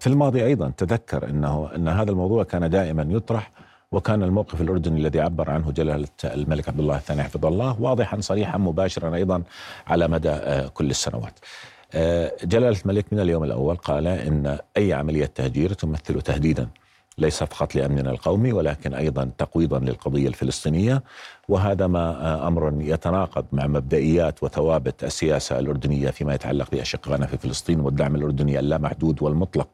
في 0.00 0.06
الماضي 0.06 0.44
أيضا 0.44 0.70
تذكر 0.76 1.30
انه 1.30 1.70
إن 1.74 1.88
هذا 1.88 2.10
الموضوع 2.10 2.44
كان 2.44 2.70
دائما 2.70 3.06
يطرح 3.10 3.50
وكان 3.92 4.22
الموقف 4.22 4.60
الأردني 4.60 5.00
الذي 5.00 5.20
عبر 5.20 5.50
عنه 5.50 5.70
جلالة 5.72 6.08
الملك 6.24 6.68
عبد 6.68 6.80
الله 6.80 6.96
الثاني 6.96 7.22
حفظه 7.22 7.48
الله 7.48 7.80
واضحا 7.82 8.20
صريحا 8.20 8.58
مباشرا 8.58 9.14
أيضا 9.14 9.42
على 9.86 10.08
مدى 10.08 10.30
آه، 10.30 10.68
كل 10.68 10.90
السنوات. 10.90 11.38
آه، 11.94 12.32
جلالة 12.44 12.80
الملك 12.84 13.12
من 13.12 13.20
اليوم 13.20 13.44
الأول 13.44 13.76
قال 13.76 14.06
إن 14.06 14.58
أي 14.76 14.92
عملية 14.92 15.26
تهجير 15.26 15.72
تمثل 15.72 16.22
تهديدا 16.22 16.68
ليس 17.18 17.42
فقط 17.42 17.74
لامننا 17.74 18.10
القومي 18.10 18.52
ولكن 18.52 18.94
أيضا 18.94 19.30
تقويضا 19.38 19.78
للقضية 19.78 20.28
الفلسطينية 20.28 21.02
وهذا 21.48 21.86
ما 21.86 22.00
آه، 22.00 22.48
أمر 22.48 22.74
يتناقض 22.80 23.44
مع 23.52 23.66
مبدئيات 23.66 24.42
وثوابت 24.42 25.04
السياسة 25.04 25.58
الأردنية 25.58 26.10
فيما 26.10 26.34
يتعلق 26.34 26.70
بأشقائنا 26.70 27.26
في 27.26 27.38
فلسطين 27.38 27.80
والدعم 27.80 28.16
الأردني 28.16 28.58
اللامحدود 28.58 29.22
والمطلق 29.22 29.68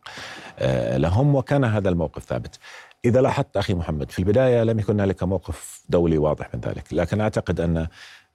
آه، 0.59 0.97
لهم 0.97 1.35
وكان 1.35 1.65
هذا 1.65 1.89
الموقف 1.89 2.25
ثابت. 2.25 2.59
إذا 3.05 3.21
لاحظت 3.21 3.57
أخي 3.57 3.75
محمد 3.75 4.11
في 4.11 4.19
البداية 4.19 4.63
لم 4.63 4.79
يكن 4.79 4.93
هنالك 4.93 5.23
موقف 5.23 5.83
دولي 5.89 6.19
واضح 6.19 6.55
من 6.55 6.61
ذلك، 6.61 6.85
لكن 6.93 7.21
أعتقد 7.21 7.61
أن 7.61 7.87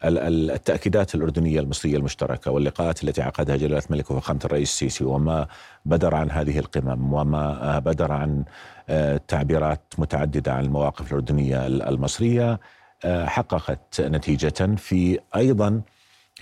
التأكيدات 0.03 1.15
الأردنية 1.15 1.59
المصرية 1.59 1.97
المشتركة 1.97 2.51
واللقاءات 2.51 3.03
التي 3.03 3.21
عقدها 3.21 3.55
جلالة 3.55 3.83
الملك 3.89 4.11
وفخامة 4.11 4.39
الرئيس 4.45 4.69
السيسي 4.69 5.03
وما 5.03 5.47
بدر 5.85 6.15
عن 6.15 6.31
هذه 6.31 6.59
القمم 6.59 7.13
وما 7.13 7.79
بدر 7.79 8.11
عن 8.11 8.43
آه، 8.89 9.21
تعبيرات 9.27 9.81
متعددة 9.97 10.53
عن 10.53 10.65
المواقف 10.65 11.11
الأردنية 11.11 11.67
المصرية 11.67 12.59
آه، 13.05 13.25
حققت 13.25 14.01
نتيجة 14.01 14.75
في 14.75 15.19
أيضا 15.35 15.81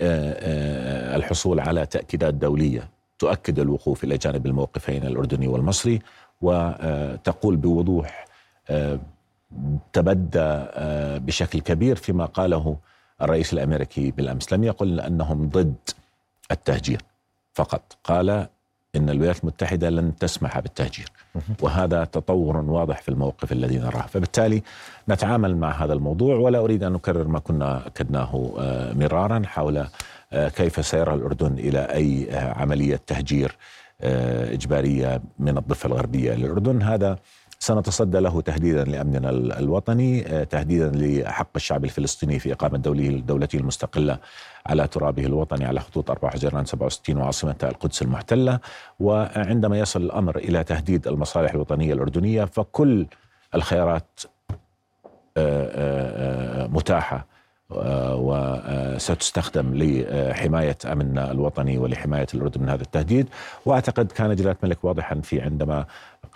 آه، 0.02 1.16
الحصول 1.16 1.60
على 1.60 1.86
تأكيدات 1.86 2.34
دولية 2.34 2.88
تؤكد 3.18 3.58
الوقوف 3.58 4.04
إلى 4.04 4.18
جانب 4.18 4.46
الموقفين 4.46 5.06
الأردني 5.06 5.48
والمصري 5.48 5.98
وتقول 6.42 7.56
بوضوح 7.56 8.26
تبدى 9.92 10.64
بشكل 11.18 11.60
كبير 11.60 11.96
فيما 11.96 12.24
قاله 12.24 12.76
الرئيس 13.22 13.52
الأمريكي 13.52 14.10
بالأمس 14.10 14.52
لم 14.52 14.64
يقل 14.64 15.00
أنهم 15.00 15.48
ضد 15.48 15.74
التهجير 16.50 17.00
فقط 17.54 17.96
قال 18.04 18.46
إن 18.96 19.10
الولايات 19.10 19.40
المتحدة 19.40 19.90
لن 19.90 20.16
تسمح 20.16 20.58
بالتهجير 20.58 21.12
وهذا 21.62 22.04
تطور 22.04 22.56
واضح 22.56 23.02
في 23.02 23.08
الموقف 23.08 23.52
الذي 23.52 23.78
نراه. 23.78 24.06
فبالتالي 24.06 24.62
نتعامل 25.08 25.56
مع 25.56 25.84
هذا 25.84 25.92
الموضوع 25.92 26.36
ولا 26.36 26.58
أريد 26.58 26.84
أن 26.84 26.92
نكرر 26.92 27.28
ما 27.28 27.38
كنا 27.38 27.86
اكدناه 27.86 28.54
آه، 28.58 28.92
مرارا 28.92 29.42
حول 29.46 29.86
آه، 30.32 30.48
كيف 30.48 30.86
سيرى 30.86 31.14
الأردن 31.14 31.52
إلى 31.52 31.78
أي 31.78 32.30
آه، 32.30 32.52
عملية 32.52 33.00
تهجير 33.06 33.56
إجبارية 34.00 35.22
من 35.38 35.58
الضفة 35.58 35.86
الغربية 35.86 36.32
للأردن. 36.32 36.82
هذا 36.82 37.18
سنتصدى 37.58 38.18
له 38.18 38.40
تهديدا 38.40 38.84
لأمننا 38.84 39.30
الوطني 39.30 40.26
آه، 40.26 40.44
تهديدا 40.44 40.90
لحق 40.94 41.48
الشعب 41.56 41.84
الفلسطيني 41.84 42.38
في 42.38 42.52
إقامة 42.52 42.78
دوله 42.78 43.08
دولته 43.08 43.56
المستقلة 43.56 44.18
على 44.66 44.86
ترابه 44.86 45.26
الوطني 45.26 45.64
على 45.64 45.80
خطوط 45.80 46.10
4 46.10 46.30
حزيران 46.30 46.64
67 46.64 47.16
وعاصمته 47.16 47.68
القدس 47.68 48.02
المحتلة. 48.02 48.58
وعندما 49.00 49.78
يصل 49.78 50.02
الأمر 50.02 50.36
إلى 50.36 50.64
تهديد 50.64 51.08
المصالح 51.08 51.54
الوطنية 51.54 51.92
الأردنية 51.92 52.44
فكل 52.44 53.06
الخيارات 53.54 54.20
آه، 55.36 55.70
آه، 55.74 56.66
متاحة 56.66 57.26
وستستخدم 58.16 59.74
لحماية 59.74 60.76
أمننا 60.86 61.30
الوطني 61.30 61.78
ولحماية 61.78 62.26
الأردن 62.34 62.62
من 62.62 62.68
هذا 62.68 62.82
التهديد. 62.82 63.28
وأعتقد 63.66 64.12
كان 64.12 64.36
جلالة 64.36 64.56
الملك 64.62 64.84
واضحا 64.84 65.20
في 65.20 65.40
عندما 65.40 65.86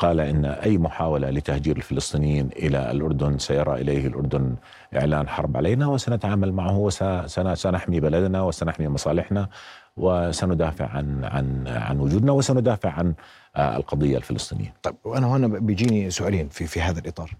قال 0.00 0.20
إن 0.20 0.44
أي 0.44 0.78
محاولة 0.78 1.30
لتهجير 1.30 1.76
الفلسطينيين 1.76 2.50
إلى 2.56 2.90
الأردن 2.90 3.38
سيرى 3.38 3.80
إليه 3.80 4.06
الأردن 4.06 4.56
إعلان 4.96 5.28
حرب 5.28 5.56
علينا 5.56 5.86
وسنتعامل 5.86 6.52
معه 6.52 6.78
وسنحمي 6.78 8.00
بلدنا 8.00 8.42
وسنحمي 8.42 8.88
مصالحنا 8.88 9.48
وسندافع 9.96 10.86
عن 10.88 11.24
عن 11.24 11.68
عن 11.68 12.00
وجودنا 12.00 12.32
وسندافع 12.32 12.90
عن 12.90 13.14
القضية 13.56 14.16
الفلسطينية. 14.16 14.74
طيب 14.82 14.94
وأنا 15.04 15.26
هنا 15.26 15.46
بيجيني 15.46 16.10
سؤالين 16.10 16.48
في 16.48 16.66
في 16.66 16.80
هذا 16.80 17.00
الإطار. 17.00 17.30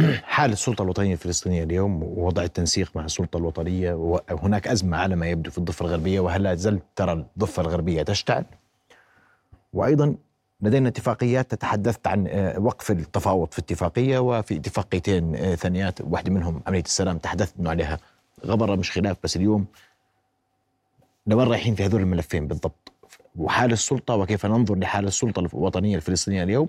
حال 0.34 0.52
السلطة 0.52 0.82
الوطنية 0.82 1.12
الفلسطينية 1.12 1.62
اليوم 1.62 2.02
ووضع 2.02 2.42
التنسيق 2.42 2.96
مع 2.96 3.04
السلطة 3.04 3.36
الوطنية 3.36 3.94
وهناك 3.94 4.68
أزمة 4.68 4.96
على 4.96 5.16
ما 5.16 5.26
يبدو 5.26 5.50
في 5.50 5.58
الضفة 5.58 5.84
الغربية 5.84 6.20
وهل 6.20 6.42
لا 6.42 6.54
زلت 6.54 6.82
ترى 6.96 7.12
الضفة 7.12 7.62
الغربية 7.62 8.02
تشتعل 8.02 8.44
وأيضا 9.72 10.16
لدينا 10.62 10.88
اتفاقيات 10.88 11.50
تتحدثت 11.50 12.06
عن 12.06 12.26
آه، 12.28 12.58
وقف 12.58 12.90
التفاوض 12.90 13.52
في 13.52 13.58
اتفاقية 13.58 14.18
وفي 14.18 14.56
اتفاقيتين 14.56 15.36
آه، 15.36 15.54
ثانيات. 15.54 16.00
واحدة 16.00 16.30
منهم 16.32 16.62
عملية 16.66 16.82
السلام 16.82 17.18
تحدثت 17.18 17.54
إنه 17.60 17.70
عليها 17.70 17.98
غبرة 18.46 18.74
مش 18.74 18.90
خلاف 18.90 19.16
بس 19.24 19.36
اليوم 19.36 19.66
لوين 21.26 21.48
رايحين 21.48 21.74
في 21.74 21.84
هذول 21.84 22.00
الملفين 22.00 22.46
بالضبط؟ 22.46 22.92
وحال 23.36 23.72
السلطة 23.72 24.14
وكيف 24.14 24.46
ننظر 24.46 24.74
لحال 24.78 25.06
السلطة 25.06 25.40
الوطنية 25.40 25.96
الفلسطينية 25.96 26.42
اليوم؟ 26.42 26.68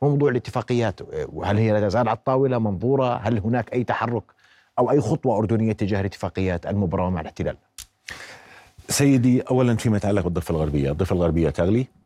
وموضوع 0.00 0.30
الاتفاقيات. 0.30 1.00
وهل 1.32 1.58
هي 1.58 1.72
لا 1.72 1.88
تزال 1.88 2.08
على 2.08 2.16
الطاولة؟ 2.16 2.58
منظورة؟ 2.58 3.16
هل 3.16 3.38
هناك 3.38 3.72
أي 3.72 3.84
تحرك 3.84 4.22
أو 4.78 4.90
أي 4.90 5.00
خطوة 5.00 5.38
أردنية 5.38 5.72
تجاه 5.72 6.00
الاتفاقيات 6.00 6.66
المبرمة 6.66 7.10
مع 7.10 7.20
الاحتلال؟ 7.20 7.56
سيدي 8.88 9.40
أولا 9.40 9.76
فيما 9.76 9.96
يتعلق 9.96 10.24
بالضفة 10.24 10.52
الغربية. 10.52 10.90
الضفة 10.90 11.14
الغربية 11.14 11.50
تغلي. 11.50 11.80
آه، 11.80 11.99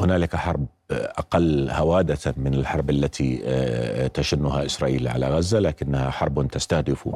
هنالك 0.00 0.36
حرب 0.36 0.66
أقل 0.90 1.70
هوادة 1.70 2.34
من 2.36 2.54
الحرب 2.54 2.90
التي 2.90 3.40
آه، 3.44 4.06
تشنها 4.06 4.66
إسرائيل 4.66 5.08
على 5.08 5.28
غزة 5.28 5.58
لكنها 5.58 6.10
حرب 6.10 6.48
تستهدف 6.48 7.08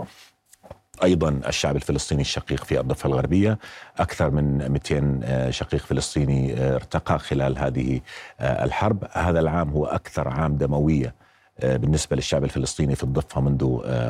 أيضا 1.04 1.40
الشعب 1.48 1.76
الفلسطيني 1.76 2.20
الشقيق 2.20 2.64
في 2.64 2.80
الضفة 2.80 3.06
الغربية. 3.06 3.58
أكثر 3.98 4.30
من 4.30 4.70
200 4.70 5.20
آه، 5.24 5.50
شقيق 5.50 5.80
فلسطيني 5.80 6.54
آه، 6.54 6.74
ارتقى 6.74 7.18
خلال 7.18 7.58
هذه 7.58 8.00
آه، 8.40 8.64
الحرب. 8.64 9.04
هذا 9.12 9.40
العام 9.40 9.70
هو 9.70 9.86
أكثر 9.86 10.28
عام 10.28 10.56
دموية 10.56 11.14
بالنسبة 11.62 12.16
للشعب 12.16 12.44
الفلسطيني 12.44 12.94
في 12.94 13.02
الضفة 13.02 13.40
منذ 13.40 13.64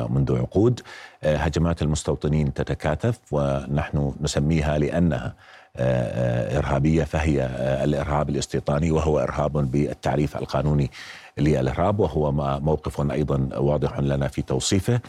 منذ 0.09 0.37
عقود. 0.37 0.81
هجمات 1.23 1.81
المستوطنين 1.81 2.53
تتكاثف 2.53 3.19
ونحن 3.31 4.13
نسميها 4.21 4.77
لأنها 4.77 5.35
إرهابية 5.77 7.03
فهي 7.03 7.45
الإرهاب 7.83 8.29
الاستيطاني 8.29 8.91
وهو 8.91 9.19
إرهاب 9.19 9.71
بالتعريف 9.71 10.37
القانوني 10.37 10.91
للإرهاب 11.39 11.99
وهو 11.99 12.31
موقف 12.59 13.11
أيضا 13.11 13.49
واضح 13.57 13.99
لنا 13.99 14.27
في 14.27 14.41
توصيفه. 14.41 14.99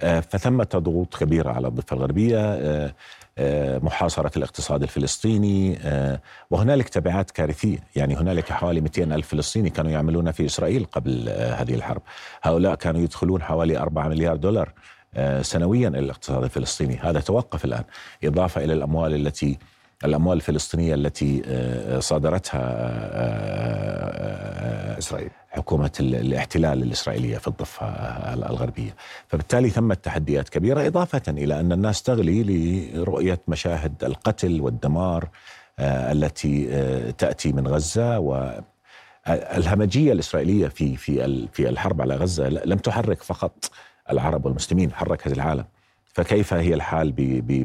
آه، 0.00 0.20
فثمة 0.20 0.68
ضغوط 0.76 1.16
كبيرة 1.16 1.50
على 1.50 1.68
الضفة 1.68 1.96
الغربية 1.96 2.38
آه، 2.38 2.94
آه، 3.38 3.78
محاصرة 3.78 4.30
الاقتصاد 4.36 4.82
الفلسطيني 4.82 5.78
وهنالك 6.50 6.88
تبعات 6.88 7.30
كارثية. 7.30 7.78
يعني 7.96 8.16
هنالك 8.16 8.52
حوالي 8.52 8.80
200 8.80 9.12
ألف 9.12 9.28
فلسطيني 9.28 9.70
كانوا 9.70 9.90
يعملون 9.90 10.32
في 10.32 10.46
إسرائيل 10.46 10.84
قبل 10.84 11.28
هذه 11.28 11.74
الحرب. 11.74 12.02
هؤلاء 12.42 12.74
كانوا 12.74 13.00
يدخلون 13.00 13.42
حوالي 13.42 13.78
4 13.78 14.08
مليار 14.08 14.36
دولار 14.36 14.72
سنويا 15.42 15.88
إلى 15.88 15.98
الاقتصاد 15.98 16.44
الفلسطيني. 16.44 16.96
هذا 16.96 17.20
توقف 17.20 17.64
الآن. 17.64 17.84
إضافة 18.24 18.64
إلى 18.64 18.72
الأموال 18.72 19.14
التي 19.14 19.58
الأموال 20.04 20.36
الفلسطينية 20.36 20.94
التي 20.94 21.42
صادرتها 22.00 22.68
إسرائيل. 24.98 25.30
حكومة 25.50 25.92
الاحتلال 26.00 26.82
الإسرائيلية 26.82 27.38
في 27.38 27.48
الضفة 27.48 27.86
الغربية. 28.34 28.94
فبالتالي 29.28 29.70
ثمة 29.70 29.94
تحديات 29.94 30.48
كبيرة 30.48 30.86
إضافة 30.86 31.22
إلى 31.28 31.60
أن 31.60 31.72
الناس 31.72 32.02
تغلي 32.02 32.42
لرؤية 32.94 33.40
مشاهد 33.48 34.04
القتل 34.04 34.60
والدمار 34.60 35.28
آه، 35.78 36.12
التي 36.12 36.68
آه، 36.70 37.10
تأتي 37.10 37.52
من 37.52 37.68
غزة 37.68 38.18
و 38.18 38.60
الهمجية 39.28 40.12
الإسرائيلية 40.12 40.68
في 40.68 40.96
في 40.96 41.46
في 41.52 41.68
الحرب 41.68 42.00
على 42.00 42.16
غزة 42.16 42.48
لم 42.48 42.78
تحرك 42.78 43.22
فقط 43.22 43.70
العرب 44.10 44.44
والمسلمين 44.44 44.92
حركت 44.92 45.32
العالم. 45.32 45.64
فكيف 46.18 46.54
هي 46.54 46.74
الحال 46.74 47.12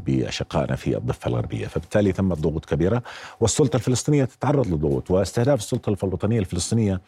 بأشقائنا 0.05 0.75
في 0.75 0.97
الضفة 0.97 1.27
الغربية؟ 1.27 1.67
فبالتالي 1.67 2.11
ثمت 2.11 2.37
ضغوط 2.37 2.65
كبيرة 2.65 3.03
والسلطة 3.39 3.77
الفلسطينية 3.77 4.25
تتعرض 4.25 4.67
لضغوط 4.67 5.11
واستهداف 5.11 5.59
السلطة 5.59 6.05
الوطنيه 6.05 6.39
الفلسطينية 6.39 7.01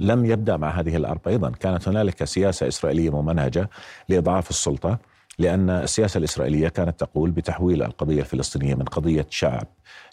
لم 0.00 0.24
يبدأ 0.24 0.56
مع 0.56 0.70
هذه 0.70 0.96
الأرض. 0.96 1.20
أيضا 1.26 1.50
كانت 1.50 1.88
هنالك 1.88 2.24
سياسة 2.24 2.68
إسرائيلية 2.68 3.22
ممنهجة 3.22 3.70
لإضعاف 4.08 4.50
السلطة. 4.50 4.98
لأن 5.40 5.70
السياسة 5.70 6.18
الإسرائيلية 6.18 6.68
كانت 6.68 7.00
تقول 7.00 7.30
بتحويل 7.30 7.82
القضية 7.82 8.20
الفلسطينية 8.20 8.74
من 8.74 8.82
قضية 8.82 9.26
شعب 9.30 9.66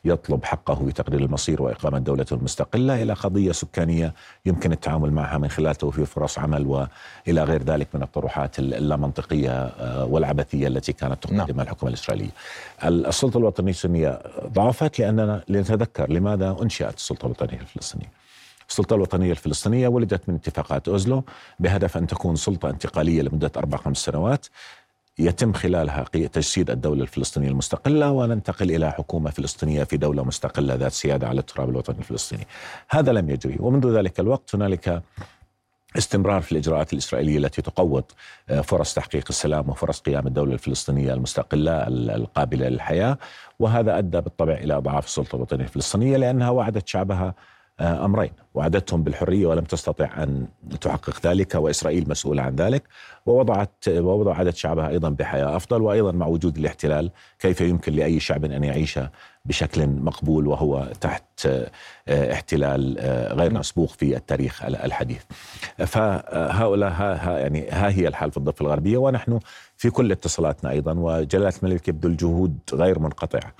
يطلب 0.05 0.43
حقه 0.45 0.85
في 0.85 0.91
تقرير 0.91 1.19
المصير 1.19 1.61
وإقامة 1.61 1.99
دولته 1.99 2.33
المستقله 2.33 3.01
إلى 3.03 3.13
قضية 3.13 3.51
سكانية 3.51 4.13
يمكن 4.45 4.71
التعامل 4.71 5.11
معها 5.11 5.37
من 5.37 5.49
خلال 5.49 5.75
توفير 5.75 6.05
فرص 6.05 6.39
عمل 6.39 6.65
وإلى 6.65 7.43
غير 7.43 7.63
ذلك 7.63 7.87
من 7.93 8.03
الطروحات 8.03 8.59
اللامنطقية 8.59 9.51
آه، 9.51 10.05
والعبثية 10.05 10.67
التي 10.67 10.93
كانت 10.93 11.23
تقدمها 11.23 11.45
نعم. 11.45 11.59
الحكومة 11.59 11.89
الإسرائيلية. 11.89 12.31
السلطة 12.83 13.37
الوطنية 13.37 13.69
الفلسطينيه 13.69 14.19
ضعفت 14.45 14.99
لأننا 14.99 15.43
لنتذكر 15.47 16.11
لماذا 16.11 16.57
أنشئت 16.61 16.95
السلطة 16.95 17.25
الوطنية 17.25 17.59
الفلسطينية. 17.61 18.11
السلطة 18.69 18.95
الوطنية 18.95 19.31
الفلسطينية 19.31 19.87
ولدت 19.87 20.29
من 20.29 20.35
اتفاقات 20.35 20.87
أوزلو 20.87 21.23
بهدف 21.59 21.97
أن 21.97 22.07
تكون 22.07 22.35
سلطة 22.35 22.69
انتقالية 22.69 23.21
لمدة 23.21 23.51
أربع 23.57 23.77
خمس 23.77 23.97
سنوات 23.97 24.45
يتم 25.19 25.53
خلالها 25.53 26.03
تجسيد 26.03 26.69
الدولة 26.69 27.01
الفلسطينية 27.01 27.49
المستقلة 27.49 28.11
وننتقل 28.11 28.71
إلى 28.71 28.91
حكومة 28.91 29.29
فلسطينية 29.31 29.83
في 29.83 29.97
دولة 29.97 30.23
مستقلة 30.23 30.75
ذات 30.75 30.91
سيادة 30.91 31.27
على 31.27 31.39
التراب 31.39 31.69
الوطني 31.69 31.99
الفلسطيني. 31.99 32.47
هذا 32.89 33.11
لم 33.11 33.29
يجري. 33.29 33.55
ومنذ 33.59 33.97
ذلك 33.97 34.19
الوقت 34.19 34.55
هنالك 34.55 35.03
استمرار 35.97 36.41
في 36.41 36.51
الإجراءات 36.51 36.93
الإسرائيلية 36.93 37.37
التي 37.37 37.61
تقوض 37.61 38.03
آه، 38.49 38.61
فرص 38.61 38.93
تحقيق 38.93 39.25
السلام 39.29 39.69
وفرص 39.69 39.99
قيام 39.99 40.27
الدولة 40.27 40.53
الفلسطينية 40.53 41.13
المستقلة 41.13 41.87
القابلة 41.87 42.69
للحياة. 42.69 43.17
وهذا 43.59 43.97
أدى 43.97 44.21
بالطبع 44.21 44.53
إلى 44.53 44.77
أضعاف 44.77 45.05
السلطة 45.05 45.35
الوطنية 45.35 45.63
الفلسطينية 45.63 46.17
لأنها 46.17 46.49
وعدت 46.49 46.87
شعبها 46.87 47.35
أمرين 47.79 48.31
وعدتهم 48.53 49.03
بالحرية 49.03 49.47
ولم 49.47 49.63
تستطع 49.63 50.23
أن 50.23 50.47
تحقق 50.81 51.27
ذلك 51.27 51.55
وإسرائيل 51.55 52.09
مسؤوله 52.09 52.41
عن 52.41 52.55
ذلك 52.55 52.83
ووضعت 53.25 53.71
ووضعت 53.87 54.55
شعبها 54.55 54.89
أيضا 54.89 55.09
بحياة 55.09 55.55
أفضل 55.55 55.81
وأيضا 55.81 56.11
مع 56.11 56.27
وجود 56.27 56.57
الاحتلال 56.57 57.11
كيف 57.39 57.61
يمكن 57.61 57.93
لأي 57.93 58.19
شعب 58.19 58.45
أن 58.45 58.63
يعيش 58.63 58.99
بشكل 59.45 59.87
مقبول 59.87 60.47
وهو 60.47 60.87
تحت 61.01 61.23
آه، 61.45 62.33
احتلال 62.33 62.97
آه، 62.99 63.33
غير. 63.33 63.53
مسبوق 63.53 63.89
في 63.89 64.17
التاريخ 64.17 64.65
الحديث. 64.65 65.21
فهؤلاء 65.77 66.91
ها 66.91 67.39
يعني 67.39 67.69
ها 67.69 67.89
هي 67.89 68.07
الحال 68.07 68.31
في 68.31 68.37
الضفة 68.37 68.63
الغربية 68.63 68.97
ونحن 68.97 69.39
في 69.77 69.89
كل 69.89 70.11
اتصالاتنا 70.11 70.71
أيضا 70.71 70.93
وجلالة 70.93 71.53
الملك 71.63 71.87
يبذل 71.87 72.17
جهود 72.17 72.57
غير 72.73 72.99
منقطعة 72.99 73.53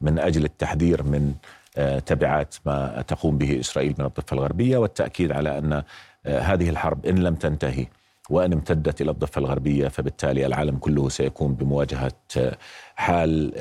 من 0.00 0.18
أجل 0.18 0.44
التحذير 0.44 1.02
من 1.02 1.34
آه، 1.34 1.59
تبعات 2.06 2.54
ما 2.66 3.04
تقوم 3.08 3.38
به 3.38 3.60
إسرائيل 3.60 3.94
من 3.98 4.04
الضفة 4.04 4.34
الغربية 4.34 4.78
والتأكيد 4.78 5.32
على 5.32 5.58
أن 5.58 5.82
آه، 6.26 6.40
هذه 6.40 6.70
الحرب 6.70 7.06
إن 7.06 7.18
لم 7.18 7.34
تنتهي 7.34 7.86
وإن 8.30 8.52
امتدت 8.52 9.00
إلى 9.00 9.10
الضفة 9.10 9.38
الغربية 9.38 9.88
فبالتالي 9.88 10.46
العالم 10.46 10.76
كله 10.76 11.08
سيكون 11.08 11.54
بمواجهة 11.54 12.12
آه، 12.36 12.56
حال 12.96 13.52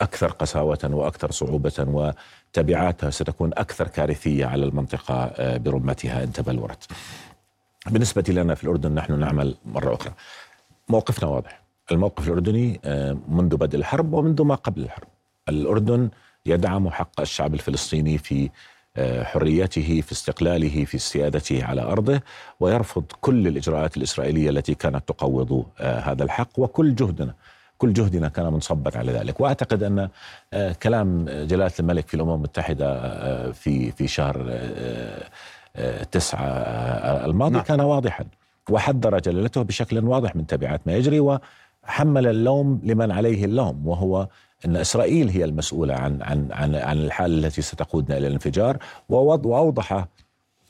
أكثر 0.00 0.30
قساوة 0.30 0.78
وأكثر 0.84 1.30
صعوبة 1.30 1.72
وتبعاتها 1.78 3.10
ستكون 3.10 3.50
أكثر 3.54 3.88
كارثية 3.88 4.46
على 4.46 4.64
المنطقة 4.64 5.32
برمتها 5.56 6.24
ان 6.24 6.32
تبلورت. 6.32 6.86
بالنسبة 7.90 8.24
لنا 8.28 8.54
في 8.54 8.64
الأردن 8.64 8.94
نحن 8.94 9.18
نعمل 9.18 9.54
مرة 9.64 9.94
أخرى. 9.94 10.12
موقفنا 10.88 11.28
واضح. 11.28 11.62
الموقف 11.92 12.28
الأردني 12.28 12.80
منذ 13.28 13.56
بدء 13.56 13.78
الحرب 13.78 14.12
ومنذ 14.12 14.42
ما 14.42 14.54
قبل 14.54 14.82
الحرب. 14.82 15.08
الأردن 15.48 16.08
يدعم 16.46 16.90
حق 16.90 17.20
الشعب 17.20 17.54
الفلسطيني 17.54 18.18
في 18.18 18.50
آه، 18.96 19.24
حريته 19.24 20.00
في 20.00 20.12
استقلاله 20.12 20.84
في 20.84 20.98
سيادته 20.98 21.64
على 21.64 21.82
أرضه 21.82 22.20
ويرفض 22.60 23.04
كل 23.20 23.46
الإجراءات 23.46 23.96
الإسرائيلية 23.96 24.50
التي 24.50 24.74
كانت 24.74 25.08
تقوض 25.08 25.64
آه، 25.80 25.98
هذا 25.98 26.24
الحق 26.24 26.58
وكل 26.58 26.94
جهدنا 26.94 27.34
كل 27.78 27.92
جهدنا 27.92 28.28
كان 28.28 28.52
منصبا 28.52 28.98
على 28.98 29.12
ذلك 29.12 29.40
وأعتقد 29.40 29.82
أن 29.82 30.08
آه، 30.52 30.72
كلام 30.72 31.24
جلالة 31.24 31.72
الملك 31.80 32.08
في 32.08 32.14
الأمم 32.14 32.34
المتحدة 32.34 33.52
في 33.52 33.92
في 33.92 34.08
شهر 34.08 34.60
تسعة 36.12 36.46
الماضي 37.24 37.54
نعم. 37.54 37.62
كان 37.62 37.80
واضحا 37.80 38.24
وحذر 38.70 39.18
جلالته 39.18 39.62
بشكل 39.62 40.04
واضح 40.04 40.36
من 40.36 40.46
تبعات 40.46 40.80
ما 40.86 40.92
يجري 40.92 41.20
وحمل 41.20 42.26
اللوم 42.26 42.80
لمن 42.84 43.10
عليه 43.10 43.44
اللوم 43.44 43.86
وهو 43.86 44.28
أن 44.64 44.76
إسرائيل 44.76 45.28
هي 45.28 45.44
المسؤولة 45.44 45.94
عن 45.94 46.22
عن 46.22 46.52
عن 46.52 46.74
عن 46.74 46.98
الحاله 46.98 47.46
التي 47.46 47.62
ستقودنا 47.62 48.18
إلى 48.18 48.26
الانفجار 48.26 48.78
وأوضح 49.08 50.06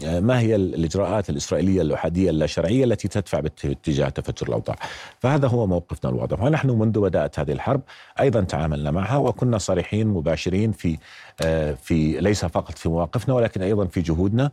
آه، 0.05 0.20
ما 0.20 0.40
هي 0.40 0.57
الإجراءات 0.57 1.31
الإسرائيلية 1.31 1.83
الاحاديه 1.83 2.31
اللا 2.31 2.46
التي 2.68 3.09
تدفع 3.09 3.40
باتجاه 3.40 4.09
تفجر 4.09 4.48
الأوضاع. 4.48 4.76
فهذا 5.20 5.48
هو 5.48 5.66
موقفنا 5.66 6.11
الواضح. 6.11 6.42
ونحن 6.42 6.70
منذ 6.70 7.00
بدات 7.00 7.38
هذه 7.38 7.52
الحرب 7.52 7.81
أيضا 8.20 8.40
تعاملنا 8.40 8.90
معها 8.90 9.16
وكنا 9.16 9.59
صريحين 9.59 10.07
مباشرين 10.07 10.72
في 10.72 10.98
آه، 11.42 11.72
في 11.72 12.20
ليس 12.20 12.44
فقط 12.44 12.78
في 12.78 12.88
مواقفنا 12.88 13.35
ولكن 13.35 13.62
أيضا 13.62 13.87
في 13.87 14.00
جهودنا. 14.00 14.50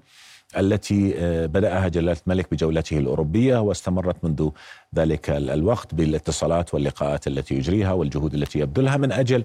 التي 0.57 1.13
آه، 1.17 1.45
بدأها 1.45 1.87
جلالة 1.87 2.17
الملك 2.27 2.47
بجولته 2.51 2.97
الأوروبية 2.97 3.57
واستمرت 3.57 4.15
منذ 4.23 4.49
ذلك 4.95 5.29
الوقت 5.29 5.95
بالاتصالات 5.95 6.73
واللقاءات 6.73 7.27
التي 7.27 7.55
يجريها 7.55 7.93
والجهود 7.93 8.33
التي 8.33 8.59
يبذلها 8.59 8.97
من 8.97 9.11
أجل 9.11 9.43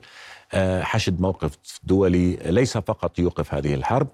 حشد 0.81 1.21
موقف 1.21 1.59
دولي 1.85 2.39
ليس 2.47 2.79
فقط 2.79 3.19
يوقف 3.19 3.55
هذه 3.55 3.75
الحرب 3.75 4.09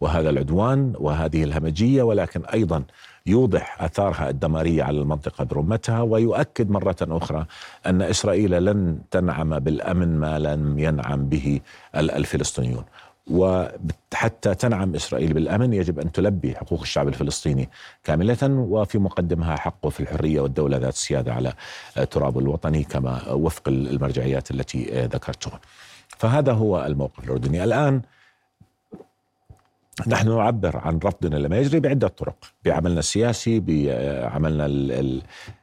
وهذا 0.00 0.30
العدوان 0.30 0.92
وهذه 0.98 1.44
الهمجية 1.44 2.02
ولكن 2.02 2.44
أيضا 2.44 2.84
يوضح 3.26 3.82
آثارها 3.82 4.30
الدمارية 4.30 4.82
على 4.82 5.00
المنطقة 5.00 5.44
برمتها 5.44 6.02
ويؤكد 6.02 6.70
مرة 6.70 6.96
أخرى 7.02 7.46
أن 7.86 8.02
إسرائيل 8.02 8.64
لن 8.64 8.98
تنعم 9.10 9.58
بالأمن 9.58 10.20
ما 10.20 10.38
لم 10.38 10.78
ينعم 10.78 11.28
به 11.28 11.60
الفلسطينيون. 11.96 12.84
وحتى 13.30 14.54
تنعم 14.54 14.94
إسرائيل 14.94 15.32
بالأمن 15.32 15.72
يجب 15.72 15.98
أن 15.98 16.12
تلبي 16.12 16.54
حقوق 16.54 16.80
الشعب 16.80 17.08
الفلسطيني 17.08 17.68
كاملة 18.04 18.38
وفي 18.42 18.98
مقدمها 18.98 19.56
حقه 19.56 19.90
في 19.90 20.00
الحرية 20.00 20.40
والدولة 20.40 20.76
ذات 20.76 20.92
السياده 20.92 21.34
على 21.34 21.52
ترابه 22.10 22.40
الوطني 22.40 22.84
كما 22.84 23.32
وفق 23.32 23.68
المرجعيات 23.68 24.50
التي 24.50 24.84
ذكرتها. 24.84 25.60
فهذا 26.08 26.52
هو 26.52 26.86
الموقف 26.86 27.24
الأردني 27.24 27.64
الآن 27.64 28.02
نحن 30.06 30.28
نعبر 30.28 30.76
عن 30.76 30.98
رفضنا 31.04 31.36
لما 31.36 31.58
يجري 31.58 31.80
بعدة 31.80 32.08
طرق 32.08 32.36
بعملنا 32.64 32.98
السياسي 32.98 33.60
بعملنا 33.60 34.64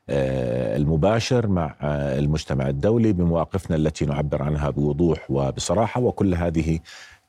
آه، 0.10 0.78
المباشر 0.78 1.48
مع 1.48 1.76
المجتمع 1.82 2.70
الدولي 2.70 3.14
بمواقفنا 3.14 3.76
التي 3.76 4.06
نعبر 4.06 4.44
عنها 4.44 4.70
بوضوح 4.70 5.26
وبصراحة 5.30 6.02
وكل 6.02 6.36
هذه 6.36 6.80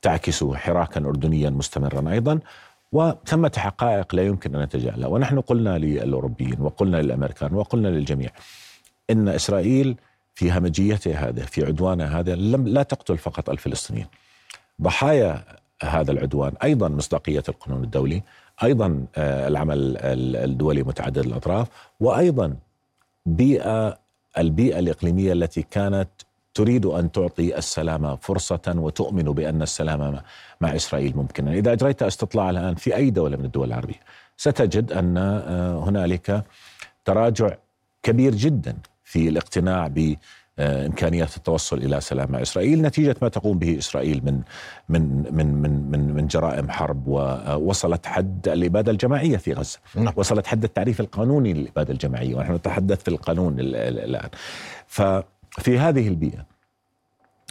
تعكس 0.02 0.44
حراكا 0.44 1.00
أردنيا 1.00 1.50
مستمرا 1.50 2.12
أيضا 2.12 2.40
وثمة 2.92 3.52
حقائق 3.56 4.14
لا 4.14 4.22
يمكن 4.22 4.54
أن 4.54 4.62
نتجاهلها. 4.62 5.08
ونحن 5.08 5.40
قلنا 5.40 5.78
للأوروبيين 5.78 6.60
وقلنا 6.60 6.96
للأمريكان 6.96 7.54
وقلنا 7.54 7.88
للجميع 7.88 8.30
إن 9.10 9.28
إسرائيل 9.28 9.96
في 10.34 10.52
همجيتها 10.52 11.28
هذا 11.28 11.42
في 11.42 11.66
عدوانها 11.66 12.20
هذا 12.20 12.34
لم 12.34 12.68
لا 12.68 12.82
تقتل 12.82 13.18
فقط 13.18 13.50
الفلسطينيين. 13.50 14.06
ضحايا 14.82 15.44
هذا 15.82 16.12
العدوان 16.12 16.52
أيضا 16.62 16.88
مصداقية 16.88 17.42
القانون 17.48 17.84
الدولي 17.84 18.22
أيضا 18.62 19.06
آه، 19.16 19.48
العمل 19.48 19.96
الدولي 20.36 20.82
متعدد 20.82 21.18
الأطراف 21.18 21.68
وأيضا 22.00 22.56
بيئه 23.26 23.98
البيئة 24.38 24.78
الإقليمية 24.78 25.32
التي 25.32 25.62
كانت 25.62 26.08
تريد 26.56 26.86
أن 26.86 27.12
تعطي 27.12 27.58
السلام 27.58 28.16
فرصة 28.16 28.66
وتؤمن 28.76 29.24
بأن 29.24 29.62
السلام 29.62 30.20
مع 30.60 30.76
إسرائيل 30.76 31.16
ممكنا، 31.16 31.52
إذا 31.52 31.72
أجريت 31.72 32.02
استطلاع 32.02 32.50
الآن 32.50 32.74
في 32.74 32.96
أي 32.96 33.10
دولة 33.10 33.36
من 33.36 33.44
الدول 33.44 33.68
العربية 33.68 34.00
ستجد 34.36 34.92
أن 34.92 35.16
آه، 35.16 35.84
هنالك 35.88 36.44
تراجع 37.04 37.50
كبير 38.02 38.34
جدا 38.34 38.76
في 39.04 39.28
الاقتناع 39.28 39.86
ب 39.86 40.14
آه، 40.58 40.86
إمكانيات 40.86 41.36
التوصل 41.36 41.78
إلى 41.78 42.00
سلام 42.00 42.32
مع 42.32 42.42
إسرائيل 42.42 42.82
نتيجة 42.82 43.16
ما 43.22 43.28
تقوم 43.28 43.58
به 43.58 43.78
إسرائيل 43.78 44.22
من 44.24 44.40
من 44.88 45.02
من 45.30 45.54
من 45.54 45.90
من, 45.90 46.14
من 46.14 46.26
جرائم 46.26 46.70
حرب 46.70 47.06
ووصلت 47.06 48.06
حد 48.06 48.48
الإبادة 48.48 48.92
الجماعية 48.92 49.36
في 49.36 49.52
غزة. 49.52 49.78
نعم. 49.94 50.12
وصلت 50.16 50.46
حد 50.46 50.64
التعريف 50.64 51.00
القانوني 51.00 51.52
للإبادة 51.52 51.92
الجماعية 51.92 52.34
ونحن 52.34 52.52
نتحدث 52.54 53.02
في 53.02 53.08
القانون 53.08 53.56
الآن. 53.60 54.28
ففي 55.56 55.78
هذه 55.78 56.08
البيئة. 56.08 56.46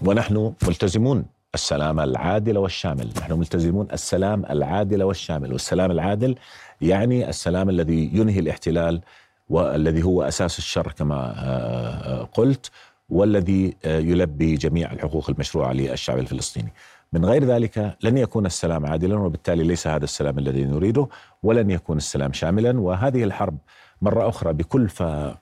ونحن 0.05 0.53
ملتزمون 0.67 1.25
السلام 1.55 1.99
العادل 1.99 2.57
والشامل. 2.57 3.09
نحن 3.17 3.33
ملتزمون 3.33 3.87
السلام 3.93 4.45
العادل 4.45 5.03
والشامل. 5.03 5.53
والسلام 5.53 5.91
العادل 5.91 6.35
يعني 6.81 7.29
السلام 7.29 7.69
الذي 7.69 8.11
ينهي 8.13 8.39
الاحتلال 8.39 9.01
والذي 9.49 10.03
هو 10.03 10.23
أساس 10.23 10.57
الشر 10.57 10.91
كما 10.91 11.15
آه، 11.15 12.21
آه، 12.21 12.23
قلت 12.33 12.71
والذي 13.09 13.75
آه، 13.85 13.99
يلبي 13.99 14.55
جميع 14.55 14.91
الحقوق 14.91 15.29
المشروعة 15.29 15.73
للشعب 15.73 16.17
الفلسطيني. 16.17 16.73
من 17.13 17.25
غير 17.25 17.45
ذلك 17.45 17.97
لن 18.03 18.17
يكون 18.17 18.45
السلام 18.45 18.85
عادلا 18.85 19.15
وبالتالي 19.15 19.63
ليس 19.63 19.87
هذا 19.87 20.03
السلام 20.03 20.39
الذي 20.39 20.63
نريده 20.65 21.07
ولن 21.43 21.71
يكون 21.71 21.97
السلام 21.97 22.33
شاملا. 22.33 22.79
وهذه 22.79 23.23
الحرب 23.23 23.57
مرة 24.01 24.29
أخرى 24.29 24.53
بكلفة 24.53 25.37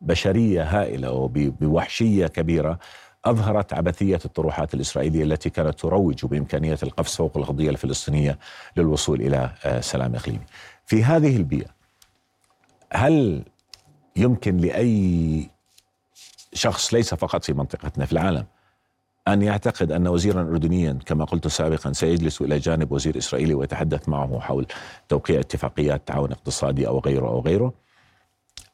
بشرية 0.00 0.62
هائلة 0.62 1.12
وبوحشية 1.12 2.26
كبيرة 2.26 2.78
أظهرت 3.24 3.72
عبثية 3.72 4.18
الطروحات 4.24 4.74
الإسرائيلية 4.74 5.22
التي 5.24 5.50
كانت 5.50 5.80
تروج 5.80 6.26
بإمكانية 6.26 6.78
القفز 6.82 7.16
فوق 7.16 7.36
القضية 7.36 7.70
الفلسطينية 7.70 8.38
للوصول 8.76 9.20
إلى 9.20 9.50
آه، 9.64 9.80
سلام 9.80 10.14
إقليمي. 10.14 10.44
في 10.86 11.04
هذه 11.04 11.36
البيئة 11.36 11.70
هل 12.92 13.44
يمكن 14.16 14.56
لأي 14.56 15.50
شخص 16.52 16.94
ليس 16.94 17.14
فقط 17.14 17.44
في 17.44 17.52
منطقتنا 17.52 18.06
في 18.06 18.12
العالم 18.12 18.46
أن 19.28 19.42
يعتقد 19.42 19.92
أن 19.92 20.08
وزيرا 20.08 20.42
أردنيا 20.42 20.98
كما 21.06 21.24
قلت 21.24 21.48
سابقا 21.48 21.92
سيجلس 21.92 22.40
إلى 22.40 22.58
جانب 22.58 22.92
وزير 22.92 23.18
إسرائيلي 23.18 23.54
ويتحدث 23.54 24.08
معه 24.08 24.40
حول 24.40 24.66
توقيع 25.08 25.40
اتفاقيات 25.40 26.08
تعاون 26.08 26.32
اقتصادي 26.32 26.88
أو 26.88 26.98
غيره 26.98 27.28
أو 27.28 27.40
غيره 27.40 27.72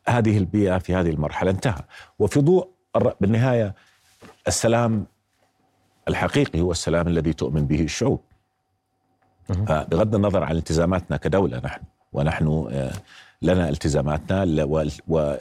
هذه 0.08 0.38
البيئة 0.38 0.78
في 0.78 0.94
هذه 0.94 1.10
المرحلة 1.10 1.50
انتهى. 1.50 1.82
وفي 2.18 2.40
ضوء 2.40 2.68
بالنهاية 3.20 3.74
السلام 4.48 5.06
الحقيقي 6.08 6.60
هو 6.60 6.70
السلام 6.70 7.08
الذي 7.08 7.32
تؤمن 7.32 7.66
به 7.66 7.80
الشعوب. 7.82 8.20
بغض 9.58 10.14
النظر 10.14 10.44
عن 10.44 10.56
التزاماتنا 10.56 11.16
كدولة 11.16 11.58
نحن. 11.58 11.80
ونحن 12.12 12.68
آه، 12.72 12.92
لنا 13.42 13.68
التزاماتنا 13.68 14.64
و 15.08 15.34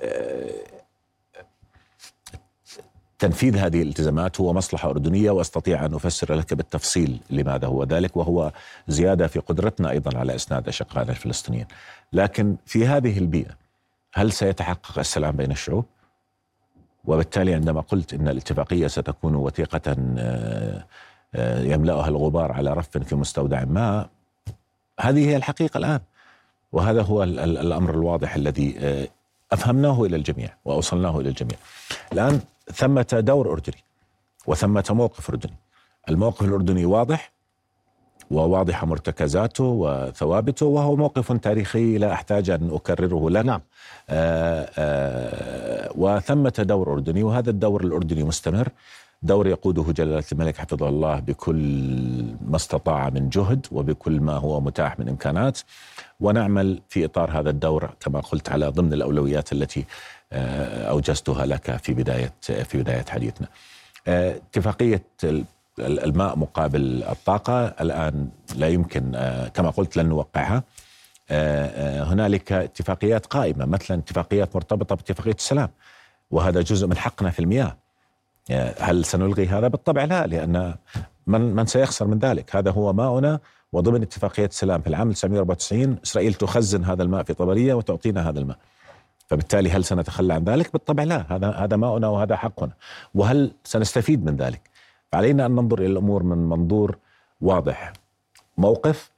تنفيذ 3.20 3.58
هذه 3.58 3.82
الالتزامات 3.82 4.42
هو 4.42 4.54
مصلحة 4.54 4.90
أردنية 4.90 5.32
وأستطيع 5.32 5.86
أن 5.86 5.94
أفسر 5.94 6.34
لك 6.34 6.54
بالتفصيل 6.54 7.20
لماذا 7.30 7.68
هو 7.68 7.84
ذلك. 7.84 8.18
وهو 8.18 8.52
زيادة 8.88 9.28
في 9.28 9.40
قدرتنا 9.40 9.90
أيضا 9.90 10.18
على 10.18 10.36
إسناد 10.36 10.68
أشقائنا 10.68 11.12
الفلسطينيين. 11.12 11.66
لكن 12.14 12.56
في 12.66 12.88
هذه 12.88 13.18
البيئة 13.18 13.65
هل 14.18 14.32
سيتحقق 14.32 15.00
السلام 15.00 15.36
بين 15.36 15.52
الشعوب؟ 15.52 15.86
وبالتالي 17.06 17.54
عندما 17.54 17.82
قلت 17.82 18.14
إن 18.14 18.28
الاتفاقية 18.28 18.88
ستكون 18.88 19.36
وثيقة 19.36 19.96
آه، 20.18 20.86
آه، 21.36 21.64
يملأها 21.64 22.08
الغبار 22.08 22.52
على 22.52 22.74
رف 22.74 22.98
في 22.98 23.16
مستودع 23.16 23.64
ما 23.66 24.10
هذه 25.00 25.30
هي 25.30 25.36
الحقيقة 25.36 25.78
الآن 25.78 26.00
وهذا 26.72 27.02
هو 27.02 27.24
الأمر 27.24 27.94
الواضح 27.94 28.36
الذي 28.36 28.76
آه، 28.80 29.08
أفهمناه 29.52 30.04
إلى 30.04 30.16
الجميع 30.16 30.50
وأوصلناه 30.66 31.20
إلى 31.20 31.30
الجميع. 31.30 31.58
الآن 32.14 32.40
ثمة 32.74 33.08
دور 33.20 33.52
أردني 33.52 33.84
وثمة 34.48 34.86
موقف 34.90 35.30
أردني 35.30 35.58
الموقف 36.10 36.42
الأردني 36.42 36.86
واضح 36.86 37.32
وواضحة 38.32 38.88
مرتكزاته 38.88 39.64
وثوابته 39.64 40.66
وهو 40.66 40.96
موقف 40.96 41.32
تاريخي 41.32 41.98
لا 41.98 42.14
أحتاج 42.14 42.50
أن 42.50 42.70
أكرره 42.74 43.30
لك 43.30 43.46
نعم. 43.46 43.62
آآ 44.10 44.64
آه، 44.64 44.70
آآ 44.78 45.86
آه، 45.88 45.92
وثمة 45.96 46.54
دور 46.60 46.94
أردني 46.94 47.24
وهذا 47.24 47.50
الدور 47.50 47.84
الأردني 47.84 48.24
مستمر 48.24 48.70
دور 49.24 49.48
يقوده 49.48 49.84
جلالة 49.84 50.24
الملك 50.32 50.58
حفظه 50.58 50.90
الله 50.90 51.20
بكل 51.20 51.56
ما 52.48 52.56
استطاع 52.56 53.10
من 53.10 53.30
جهد 53.30 53.66
وبكل 53.72 54.20
ما 54.20 54.34
هو 54.34 54.62
متاح 54.62 55.00
من 55.00 55.10
إمكانات 55.10 55.60
ونعمل 56.20 56.82
في 56.90 57.06
إطار 57.06 57.40
هذا 57.40 57.50
الدور 57.50 57.90
كما 58.00 58.20
قلت 58.20 58.50
على 58.50 58.68
ضمن 58.68 58.94
الأولويات 58.94 59.52
التي 59.52 59.86
آه، 60.32 60.90
أوجزتها 60.90 61.46
لك 61.46 61.78
في 61.78 61.94
بداية 61.94 62.34
في 62.42 62.78
بداية 62.78 63.06
حديثنا. 63.10 63.48
آه، 64.08 64.36
اتفاقية 64.36 65.02
الماء 65.80 66.38
مقابل 66.38 67.04
الطاقة 67.04 67.66
الآن 67.66 68.30
لا 68.56 68.68
يمكن 68.68 69.16
آه، 69.16 69.48
كما 69.48 69.70
قلت 69.70 69.98
لن 69.98 70.06
نوقعها. 70.06 70.64
هنالك 72.02 72.52
اتفاقيات 72.52 73.26
قائمة 73.26 73.66
مثلا 73.66 73.98
اتفاقيات 73.98 74.56
مرتبطة 74.56 74.96
باتفاقية 74.96 75.34
السلام 75.34 75.70
وهذا 76.32 76.62
جزء 76.62 76.88
من 76.88 76.98
حقنا 76.98 77.30
في 77.30 77.40
المياه. 77.40 77.78
هل 78.80 79.06
سنلغي 79.06 79.48
هذا؟ 79.48 79.68
بالطبع 79.68 80.04
لا 80.04 80.28
لأن 80.28 80.76
من 81.28 81.42
من 81.42 81.66
سيخسر 81.66 82.08
من 82.08 82.20
ذلك؟ 82.20 82.56
هذا 82.56 82.72
هو 82.72 82.94
ماؤنا 82.94 83.40
وضمن 83.74 84.02
اتفاقية 84.02 84.46
السلام 84.46 84.82
في 84.82 84.88
العام 84.88 85.10
1994 85.10 85.98
إسرائيل 86.04 86.34
تخزن 86.34 86.84
هذا 86.84 87.04
الماء 87.04 87.24
في 87.24 87.34
طبرية 87.34 87.74
وتعطينا 87.74 88.30
هذا 88.30 88.40
الماء 88.40 88.58
فبالتالي 89.28 89.70
هل 89.70 89.84
سنتخلى 89.84 90.34
عن 90.34 90.44
ذلك؟ 90.44 90.74
بالطبع 90.74 91.04
لا 91.04 91.26
هذا 91.30 91.50
هذا 91.52 91.78
ماؤنا 91.78 92.08
وهذا 92.08 92.36
حقنا 92.36 92.72
وهل 93.16 93.52
سنستفيد 93.64 94.26
من 94.26 94.36
ذلك؟ 94.36 94.75
علينا 95.16 95.46
أن 95.46 95.52
ننظر 95.52 95.80
إلى 95.80 95.88
الأمور 95.88 96.24
من 96.24 96.38
منظور 96.38 96.98
واضح. 97.42 97.94
موقف 98.58 99.12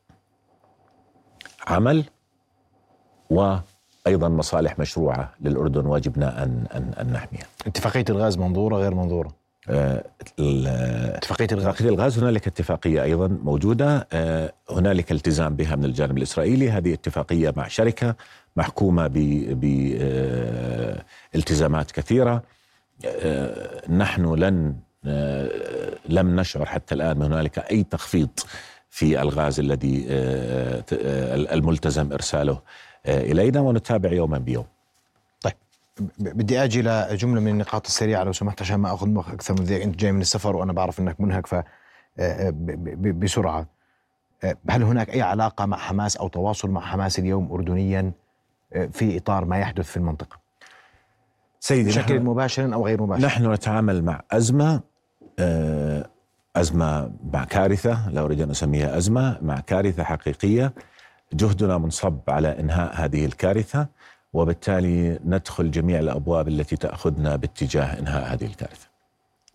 عمل 1.68 2.04
وأيضا 3.30 4.30
مصالح 4.30 4.80
مشروعة 4.80 5.34
للأردن 5.41 5.86
واجبنا 5.86 6.43
أن, 6.43 6.66
أن, 6.76 6.93
أن 7.02 7.14
نحميها. 7.14 7.45
اتفاقية 7.68 8.06
الغاز 8.10 8.38
منظورة 8.38 8.76
غير 8.76 8.93
منظورة؟ 8.95 9.32
آه، 9.70 10.04
اتفاقية 11.16 11.48
الغاز. 11.52 11.66
اتفاقية 11.66 11.89
الغاز 11.89 12.20
هنالك 12.20 12.48
اتفاقية 12.48 13.04
أيضا 13.04 13.28
موجودة. 13.28 14.08
آه، 14.14 14.54
هنالك 14.72 15.12
التزام 15.12 15.56
بها 15.56 15.76
من 15.76 15.86
الجانب 15.86 16.18
الإسرائيلي. 16.18 16.70
هذه 16.70 16.93
اتفاقية 16.93 17.54
مع 17.58 17.68
شركة 17.68 18.16
محكومة 18.56 19.08
بالتزامات 21.34 21.91
كثيرة. 21.91 22.43
آه، 23.06 23.91
نحن 23.91 24.34
لن 24.36 24.76
لم 26.10 26.39
نشعر 26.39 26.66
حتى 26.66 26.95
الآن 26.95 27.22
هنالك 27.22 27.60
أي 27.60 27.84
تخفيض 27.84 28.30
في 28.89 29.22
الغاز 29.22 29.60
الذي 29.60 30.06
الملتزم 31.54 32.14
إرساله 32.14 32.62
إلينا 33.06 33.62
ونتابع 33.62 34.12
يوما 34.12 34.38
بيوم. 34.38 34.66
بدي 36.20 36.64
أجي 36.64 36.82
لجمله 36.82 37.41
من 37.41 37.48
النقاط 37.48 37.86
السريعة 37.86 38.24
لو 38.24 38.32
سمحت 38.32 38.62
عشان 38.62 38.76
ما 38.76 38.93
اخذ 38.93 39.10
مخ 39.10 39.30
أكثر 39.30 39.54
من 39.54 39.64
ذلك 39.64 39.82
أنت 39.82 39.95
جاي 39.95 40.12
من 40.12 40.22
السفر 40.22 40.56
وأنا 40.56 40.74
بعرف 40.74 41.00
إنك 41.00 41.22
منهك 41.22 41.48
ف 41.48 41.54
آه، 41.54 41.64
آه، 42.20 42.54
آه، 44.43 44.58
هل 44.70 44.84
هناك 44.84 45.10
أي 45.10 45.22
علاقة 45.22 45.66
مع 45.66 45.78
حماس 45.78 46.18
أو 46.18 46.28
تواصل 46.28 46.70
مع 46.70 46.82
حماس 46.82 47.20
اليوم 47.20 47.52
اردنيا 47.52 48.12
في 48.91 49.18
إطار 49.18 49.45
ما 49.45 49.60
يحدث 49.60 49.86
في 49.86 49.98
المنطقة؟ 49.98 50.47
سيدي 51.60 51.89
بشكل 51.89 52.20
مباشر 52.20 52.74
أو 52.74 52.86
غير 52.86 53.01
مباشر 53.01 53.26
نحن 53.26 53.53
نتعامل 53.53 54.03
مع 54.03 54.22
أزمة 54.32 54.82
أزمة 56.55 57.12
مع 57.34 57.43
كارثة 57.43 58.10
لا 58.10 58.22
أريد 58.22 58.41
أن 58.41 58.49
أسميها 58.49 58.97
أزمة 58.97 59.38
مع 59.41 59.60
كارثة 59.60 60.03
حقيقية 60.03 60.74
جهدنا 61.34 61.78
منصب 61.78 62.20
على 62.28 62.60
إنهاء 62.60 62.95
هذه 62.95 63.26
الكارثة 63.26 63.88
وبالتالي 64.34 65.20
ندخل 65.26 65.72
جميع 65.72 65.99
الأبواب 65.99 66.47
التي 66.47 66.76
تأخذنا 66.76 67.36
باتجاه 67.36 67.99
إنهاء 67.99 68.34
هذه 68.34 68.45
الكارثة. 68.45 68.88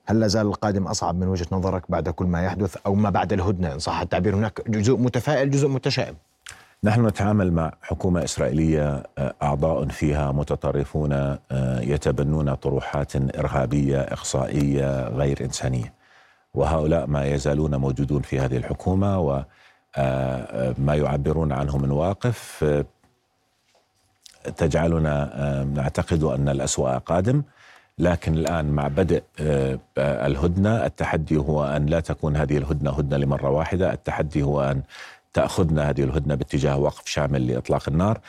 هل 0.07 0.21
لا 0.21 0.27
زال 0.27 0.47
القادم 0.47 0.87
أصعب 0.87 1.15
من 1.15 1.29
وجهة 1.29 1.47
نظرك 1.53 1.91
بعد 1.91 2.09
كل 2.09 2.27
ما 2.27 2.43
يحدث 2.43 2.77
أو 2.87 2.95
ما 2.95 3.11
بعد 3.11 3.33
الهدنة 3.33 3.73
إن 3.73 3.79
صح 3.79 4.01
التعبير 4.01 4.37
هناك 4.37 4.71
جزء 4.71 4.97
متفائل 4.97 5.51
جزء 5.51 5.69
متشائم. 5.69 6.15
نحن 6.85 7.07
نتعامل 7.07 7.53
مع 7.53 7.73
حكومة 7.83 8.25
إسرائيلية 8.25 9.03
آه، 9.19 9.35
أعضاء 9.43 9.87
فيها 9.89 10.33
متطرفون 10.33 11.13
آه، 11.13 11.81
يتبنون 11.81 12.55
طروحات 12.55 13.17
إرهابية 13.17 14.01
إقصائية 14.01 15.09
غير 15.09 15.45
إنسانية. 15.45 15.93
وهؤلاء 16.55 17.07
ما 17.07 17.25
يزالون 17.25 17.75
موجودون 17.75 18.23
في 18.23 18.41
هذه 18.41 18.57
الحكومة 18.57 19.19
وما 19.19 19.45
آه، 19.97 20.75
يعبرون 20.95 21.53
عنه 21.53 21.79
من 21.79 21.91
واقف. 21.91 22.65
تجعلنا 24.57 25.65
نعتقد 25.75 26.23
أن 26.23 26.49
الأسوأ 26.49 26.99
قادم. 26.99 27.43
لكن 27.99 28.35
الآن 28.35 28.65
مع 28.65 28.89
بدء 28.89 29.23
الهدنة 29.99 30.87
التحدي 30.87 31.37
هو 31.37 31.65
أن 31.65 31.87
لا 31.87 32.01
تكون 32.01 32.37
هذه 32.37 32.59
الهدنة 32.59 32.91
هدنة 32.91 33.17
لمرة 33.17 33.51
واحدة. 33.51 33.93
التحدي 33.93 34.43
هو 34.43 34.63
أن 34.63 34.83
تأخذنا 35.33 35.91
هذه 35.91 36.03
الهدنة 36.05 36.35
باتجاه 36.35 36.77
وقف 36.77 37.07
شامل 37.07 37.47
لإطلاق 37.47 37.89
النار 37.89 38.21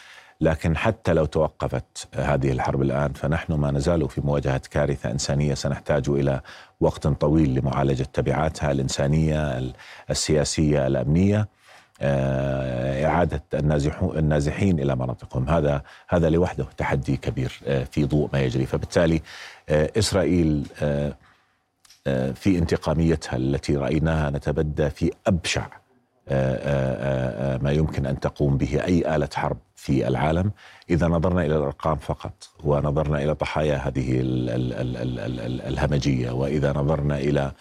لكن 0.42 0.78
حتى 0.78 1.14
لو 1.14 1.26
توقفت 1.26 2.08
هذه 2.16 2.52
الحرب 2.52 2.82
الآن 2.82 3.14
فنحن 3.14 3.54
ما 3.54 3.72
نزال 3.72 4.10
في 4.10 4.22
مواجهة 4.22 4.62
كارثة 4.72 5.12
إنسانية. 5.12 5.54
سنحتاج 5.54 6.10
إلى 6.10 6.42
وقت 6.80 7.08
طويل 7.08 7.56
لمعالجة 7.56 8.04
تبعاتها 8.14 8.72
الإنسانية 8.72 9.72
السياسية 10.10 10.88
الأمنية. 10.88 11.48
آه، 12.02 13.06
إعادة 13.06 13.44
النازحين 13.94 14.80
إلى 14.80 14.96
مناطقهم. 14.96 15.50
هذا 15.50 15.82
هذا 16.10 16.30
لوحده 16.30 16.68
تحدي 16.78 17.18
كبير 17.18 17.60
آه، 17.68 17.84
في 17.84 18.06
ضوء 18.06 18.30
ما 18.34 18.42
يجري. 18.42 18.66
فبالتالي 18.66 19.22
آه، 19.70 19.92
إسرائيل 19.98 20.66
في 22.36 22.58
انتقاميتها 22.58 23.38
التي 23.38 23.76
رأيناها 23.76 24.30
نتبدى 24.30 24.90
في 24.90 25.12
أبشع 25.28 25.68
ما 27.64 27.72
يمكن 27.72 28.06
أن 28.06 28.20
تقوم 28.20 28.58
به 28.58 28.84
أي 28.84 29.16
آلة 29.16 29.30
حرب 29.34 29.58
في 29.76 30.08
العالم. 30.08 30.52
إذا 30.90 31.08
نظرنا 31.08 31.46
إلى 31.46 31.58
الأرقام 31.58 31.98
فقط 31.98 32.50
ونظرنا 32.64 33.24
إلى 33.24 33.32
ضحايا 33.32 33.76
هذه 33.76 34.22
الهمجية 35.68 36.32
وإذا 36.32 36.74
نظرنا 36.74 37.18
إلى 37.18 37.52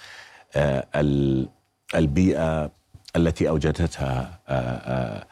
البيئة 1.95 2.71
التي 3.17 3.49
أوجدتها 3.49 4.41
آه، 4.49 4.53
آه، 4.53 5.27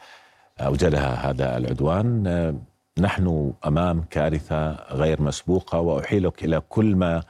أوجدها 0.59 1.29
هذا 1.29 1.57
العدوان 1.57 2.27
آه، 2.27 2.55
نحن 2.99 3.53
أمام 3.65 4.03
كارثة 4.09 4.71
غير 4.91 5.21
مسبوقة 5.21 5.79
وأحيلك 5.79 6.43
إلى 6.43 6.61
كل 6.69 6.95
ما 6.95 7.23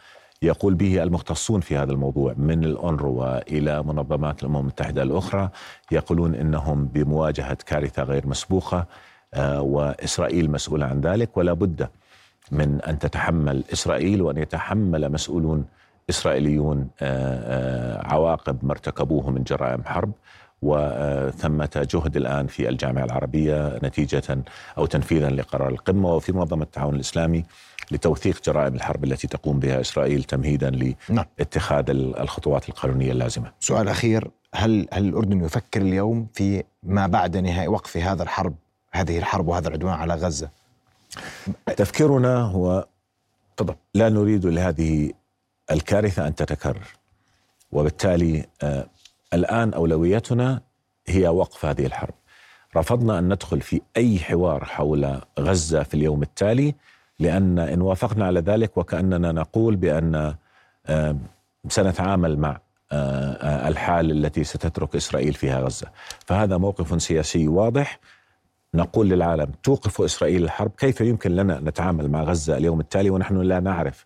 يقول 0.44 0.74
به 0.74 1.04
المختصون 1.04 1.62
في 1.62 1.78
هذا 1.78 1.92
الموضوع 1.92 2.34
من 2.38 2.64
الأونروا 2.64 3.42
إلى 3.52 3.84
منظمات 3.84 4.42
الأمم 4.42 4.58
المتحدة 4.58 5.04
الأخرى 5.04 5.50
يقولون 5.92 6.36
إنهم 6.36 6.86
بمواجهة 6.86 7.58
كارثة 7.66 8.04
غير 8.04 8.28
مسبوقة 8.28 8.86
وإسرائيل 9.60 10.52
مسؤولة 10.52 10.86
عن 10.86 11.02
ذلك 11.02 11.38
ولا 11.38 11.54
بد 11.54 11.90
من 12.52 12.82
أن 12.82 13.00
تتحمل 13.00 13.64
إسرائيل 13.74 14.22
وأن 14.22 14.38
يتحمل 14.38 15.12
مسؤولون 15.12 15.66
إسرائيليون 16.10 16.88
عواقب 18.06 18.66
ما 18.66 18.72
ارتكبوه 18.72 19.30
من 19.30 19.44
جرائم 19.44 19.84
حرب 19.86 20.12
وثمة 20.62 21.88
جهد 21.94 22.18
الآن 22.18 22.48
في 22.48 22.70
الجامعة 22.70 23.04
العربية 23.04 23.80
نتيجة 23.84 24.44
أو 24.78 24.86
تنفيذا 24.86 25.30
لقرار 25.30 25.70
القمة 25.70 26.14
وفي 26.16 26.32
منظمة 26.32 26.64
التعاون 26.64 26.96
الإسلامي 26.96 27.44
لتوثيق 27.92 28.42
جرائم 28.46 28.76
الحرب 28.76 29.04
التي 29.04 29.28
تقوم 29.28 29.60
بها 29.60 29.82
إسرائيل 29.82 30.24
تمهيدا 30.24 30.96
نعم. 31.10 31.26
لاتخاذ 31.40 31.90
الخطوات 31.90 32.70
القانونية 32.70 33.12
اللازمة. 33.12 33.52
سؤال 33.60 33.88
أخير 33.88 34.32
هل, 34.54 34.88
هل 34.94 35.08
الأردن 35.08 35.46
يفكر 35.46 35.82
اليوم 35.82 36.28
في 36.34 36.64
ما 36.84 37.08
بعد 37.08 37.38
نهاية 37.38 37.68
وقف 37.68 37.98
هذا 37.98 38.24
الحرب 38.24 38.56
هذه 38.92 39.18
الحرب 39.18 39.48
وهذا 39.48 39.68
العدوان 39.68 39.94
على 39.94 40.14
غزة؟ 40.14 40.50
تفكيرنا 41.78 42.42
هو 42.42 42.88
طبعا 43.58 43.76
لا 43.94 44.10
نريد 44.10 44.46
لهذه 44.46 45.12
الكارثة 45.72 46.28
أن 46.28 46.36
تتكرر 46.36 46.88
وبالتالي 47.72 48.46
آه، 48.62 48.88
الآن 49.34 49.74
أولويتنا 49.74 50.62
هي 51.08 51.28
وقف 51.28 51.66
هذه 51.66 51.86
الحرب. 51.86 52.14
رفضنا 52.78 53.20
أن 53.20 53.34
ندخل 53.34 53.62
في 53.62 53.82
أي 53.98 54.20
حوار 54.20 54.66
حول 54.66 55.22
غزة 55.40 55.84
في 55.84 55.94
اليوم 55.94 56.22
التالي 56.22 56.76
لأن 57.22 57.60
إن 57.60 57.82
وافقنا 57.82 58.26
على 58.26 58.40
ذلك 58.40 58.78
وكأننا 58.78 59.32
نقول 59.32 59.76
بأن 59.76 60.36
سنتعامل 61.68 62.40
مع 62.40 62.60
الحال 63.68 64.12
التي 64.12 64.44
ستترك 64.44 64.96
إسرائيل 64.96 65.34
فيها 65.34 65.60
غزة. 65.60 65.88
فهذا 66.26 66.58
موقف 66.58 67.02
سياسي 67.02 67.48
واضح. 67.48 68.00
نقول 68.74 69.10
للعالم 69.10 69.52
توقف 69.64 70.02
إسرائيل 70.02 70.44
الحرب 70.44 70.72
كيف 70.78 71.02
يمكن 71.02 71.32
لنا 71.32 71.60
نتعامل 71.60 72.12
مع 72.12 72.24
غزة 72.24 72.58
اليوم 72.58 72.80
التالي 72.80 73.10
ونحن 73.10 73.38
لا 73.42 73.60
نعرف 73.60 74.06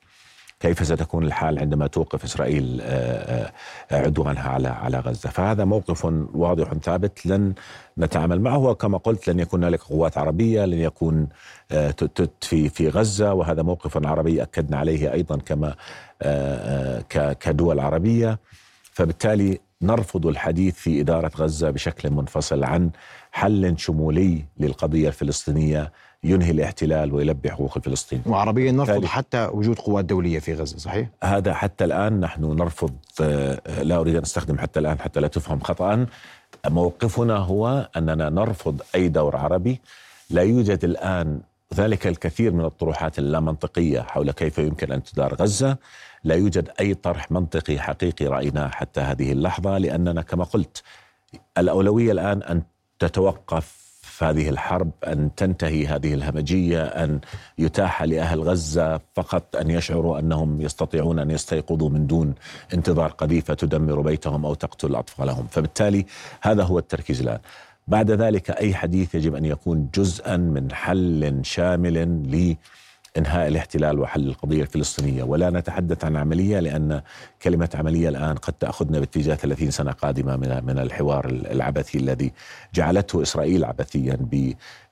كيف 0.66 0.88
ستكون 0.88 1.24
الحال 1.24 1.60
عندما 1.60 1.88
توقف 1.88 2.24
إسرائيل 2.24 2.80
آه، 2.82 3.52
آه، 3.92 4.02
عدوانها 4.06 4.50
على 4.50 4.68
على 4.68 5.00
غزة، 5.00 5.30
فهذا 5.30 5.66
موقف 5.66 6.06
واضح 6.34 6.74
ثابت 6.74 7.26
لن 7.26 7.54
نتعامل 7.98 8.42
معه 8.42 8.58
وكما 8.58 8.98
قلت 8.98 9.30
لن 9.30 9.40
يكون 9.40 9.64
هنالك 9.64 9.82
قوات 9.82 10.18
عربية، 10.18 10.66
لن 10.66 10.80
يكون 10.80 11.28
آه، 11.72 11.96
في 12.42 12.70
في 12.70 12.90
غزة. 12.90 13.34
وهذا 13.34 13.62
موقف 13.62 14.06
عربي 14.06 14.44
أكدنا 14.44 14.78
عليه 14.78 15.14
أيضا 15.14 15.38
كما 15.38 15.76
كدول 17.40 17.80
عربية، 17.80 18.40
فبالتالي 18.92 19.60
نرفض 19.82 20.28
الحديث 20.28 20.76
في 20.76 21.02
إدارة 21.02 21.32
غزة 21.38 21.70
بشكل 21.70 22.10
منفصل 22.10 22.64
عن 22.64 22.90
حل 23.32 23.76
شمولي 23.78 24.46
للقضية 24.60 25.08
الفلسطينية 25.08 25.92
ينهي 26.26 26.52
الاحتلال 26.52 27.14
ويلبي 27.14 27.52
حقوق 27.52 27.74
الفلسطينيين 27.78 28.32
وعربيا 28.32 28.72
نرفض 28.72 29.06
حتى 29.06 29.50
وجود 29.54 29.80
قوات 29.80 30.06
دولية 30.06 30.40
في 30.40 30.54
غزة 30.54 30.78
صحيح؟ 30.78 31.08
هذا 31.24 31.54
حتى 31.54 31.84
الآن 31.84 32.20
نحن 32.20 32.44
نرفض 32.44 32.94
آه، 33.22 33.82
لا 33.82 33.98
أريد 33.98 34.16
أن 34.16 34.22
أستخدم 34.22 34.58
حتى 34.58 34.80
الآن 34.80 35.00
حتى 35.00 35.20
لا 35.20 35.28
تفهم 35.28 35.60
خطأ 35.60 36.06
موقفنا 36.68 37.38
هو 37.38 37.90
أننا 37.98 38.30
نرفض 38.30 38.82
أي 38.96 39.08
دور 39.08 39.36
عربي. 39.36 39.82
لا 40.30 40.42
يوجد 40.42 40.84
الآن 40.84 41.42
ذلك 41.74 42.08
الكثير 42.08 42.52
من 42.52 42.66
الطروحات 42.66 43.20
اللامنطقية 43.20 44.02
حول 44.02 44.32
كيف 44.32 44.58
يمكن 44.58 44.92
أن 44.92 45.04
تدار 45.04 45.36
غزة. 45.36 45.78
لا 46.24 46.36
يوجد 46.36 46.70
أي 46.80 46.94
طرح 46.94 47.32
منطقي 47.32 47.80
حقيقي 47.80 48.28
رأيناه 48.28 48.68
حتى 48.68 49.02
هذه 49.02 49.32
اللحظة 49.32 49.78
لأننا 49.78 50.22
كما 50.22 50.44
قلت 50.44 50.84
الأولوية 51.58 52.12
الآن 52.12 52.44
أن 52.44 52.62
تتوقف 53.00 53.85
هذه 54.24 54.50
الحرب 54.50 54.92
أن 55.08 55.36
تنتهي 55.36 55.88
هذه 55.88 56.14
الهمجية 56.14 56.84
أن 56.84 57.20
يتاح 57.58 58.04
لأهل 58.04 58.42
غزة 58.42 59.00
فقط 59.16 59.56
أن 59.56 59.72
يشعروا 59.72 60.20
أنهم 60.20 60.62
يستطيعون 60.62 61.20
أن 61.20 61.32
يستيقظوا 61.32 61.90
من 61.90 62.08
دون 62.08 62.34
انتظار 62.74 63.12
قذيفة 63.12 63.54
تدمر 63.54 64.02
بيتهم 64.02 64.46
أو 64.46 64.54
تقتل 64.54 64.96
أطفالهم 64.96 65.48
فبالتالي 65.48 66.06
هذا 66.42 66.64
هو 66.64 66.80
التركيز 66.80 67.22
الآن. 67.22 67.40
بعد 67.88 68.12
ذلك 68.12 68.52
أي 68.52 68.74
حديث 68.74 69.16
يجب 69.16 69.36
أن 69.36 69.46
يكون 69.46 69.90
جزءا 69.96 70.38
من 70.38 70.72
حل 70.72 71.40
شامل 71.44 71.98
إنهاء 73.18 73.48
الاحتلال 73.48 74.00
وحل 74.00 74.28
القضية 74.28 74.62
الفلسطينية. 74.62 75.24
ولا 75.24 75.50
نتحدث 75.50 76.06
عن 76.06 76.16
عملية 76.16 76.60
لأن 76.60 77.02
كلمة 77.42 77.70
عملية 77.76 78.10
الآن 78.10 78.36
قد 78.36 78.54
تأخذنا 78.54 79.00
باتجاه 79.00 79.36
30 79.36 79.72
سنة 79.72 79.92
قادمة 79.92 80.36
من 80.36 80.66
من 80.66 80.80
الحوار 80.80 81.26
العبثي 81.26 81.98
الذي 81.98 82.34
جعلته 82.74 83.22
إسرائيل 83.22 83.66
عبثيا 83.66 84.18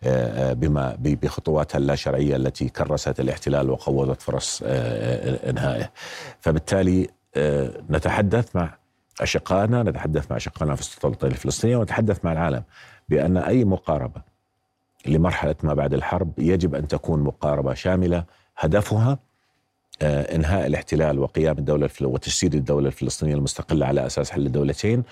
آه، 0.04 0.54
بما 0.54 0.98
بخطواتها 1.00 1.78
اللاشرعية 1.78 2.36
التي 2.36 2.70
كرست 2.70 3.20
الاحتلال 3.20 3.70
وقوضت 3.70 4.22
فرص 4.22 4.62
آه، 4.66 4.68
آه، 4.68 5.50
إنهائه. 5.50 5.92
فبالتالي 6.40 7.08
نتحدث 7.90 8.56
مع 8.56 8.78
أشقائنا 9.22 9.84
نتحدث 9.84 10.32
مع 10.32 10.38
أشقائنا 10.38 10.76
في 10.76 10.82
السلطة 10.82 11.28
الفلسطينية 11.28 11.78
ونتحدث 11.78 12.26
مع 12.26 12.32
العالم 12.32 12.64
بأن 13.10 13.38
أي 13.38 13.66
مقاربة 13.66 14.33
لمرحلة 15.06 15.56
ما 15.64 15.74
بعد 15.74 15.94
الحرب 15.94 16.40
يجب 16.40 16.76
أن 16.76 16.88
تكون 16.88 17.20
مقاربة 17.20 17.74
شاملة. 17.74 18.24
هدفها 18.58 19.20
آه، 20.02 20.36
إنهاء 20.36 20.68
الاحتلال 20.68 21.20
وقيام 21.20 21.58
الدولة 21.58 21.90
وتجسيد 22.02 22.56
الدولة 22.56 22.88
الفلسطينية 22.88 23.36
المستقلة 23.36 23.86
على 23.86 24.06
أساس 24.06 24.32
حل 24.32 24.46
الدولتين 24.46 25.04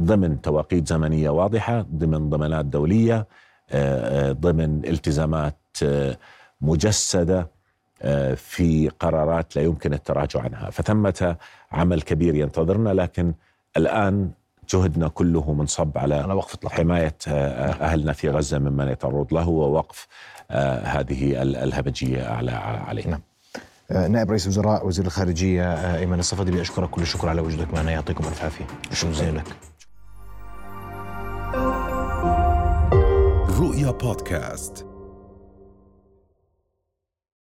ضمن 0.00 0.40
توقيت 0.40 0.88
زمنية 0.88 1.30
واضحة 1.30 1.80
ضمن 1.80 2.30
ضمانات 2.30 2.64
دولية 2.64 3.26
آه، 3.70 4.30
آه، 4.30 4.32
ضمن 4.32 4.84
التزامات 4.84 5.56
مجسدة 6.60 7.50
في 8.36 8.90
قرارات 9.00 9.56
لا 9.56 9.62
يمكن 9.62 9.92
التراجع 9.94 10.40
عنها. 10.40 10.70
فثمة 10.70 11.36
عمل 11.72 12.02
كبير 12.02 12.34
ينتظرنا 12.34 12.90
لكن 12.90 13.34
الآن 13.76 14.30
جهدنا 14.70 15.08
كله 15.08 15.52
منصب 15.52 15.98
على, 15.98 16.14
على 16.14 16.34
وقف 16.34 16.66
حماية 16.66 17.16
آه، 17.28 17.70
أهلنا 17.70 18.12
في 18.12 18.30
غزة 18.30 18.58
ممن 18.58 18.88
يتعرض 18.88 19.34
له 19.34 19.48
ووقف 19.48 20.06
آه، 20.50 20.80
هذه 20.84 21.42
الهمجية 21.42 22.26
على 22.26 22.50
علينا 22.50 23.10
نعم. 23.10 23.20
آه، 23.90 24.08
نائب 24.08 24.30
رئيس 24.30 24.46
وزراء 24.46 24.86
وزير 24.86 25.06
الخارجية 25.06 25.96
أيمن 25.96 26.18
الصفدي 26.18 26.50
بأشكرك 26.50 26.90
كل 26.90 27.02
الشكر 27.02 27.28
على 27.28 27.40
وجودك 27.40 27.74
معنا. 27.74 27.90
يعطيكم 27.90 28.24
ألف 28.24 28.42
عافية. 28.44 28.66
شكرا. 28.92 29.10
جزيلا 29.10 29.38
لك. 29.38 29.44
رؤيا 33.60 33.90
بودكاست. 33.90 34.87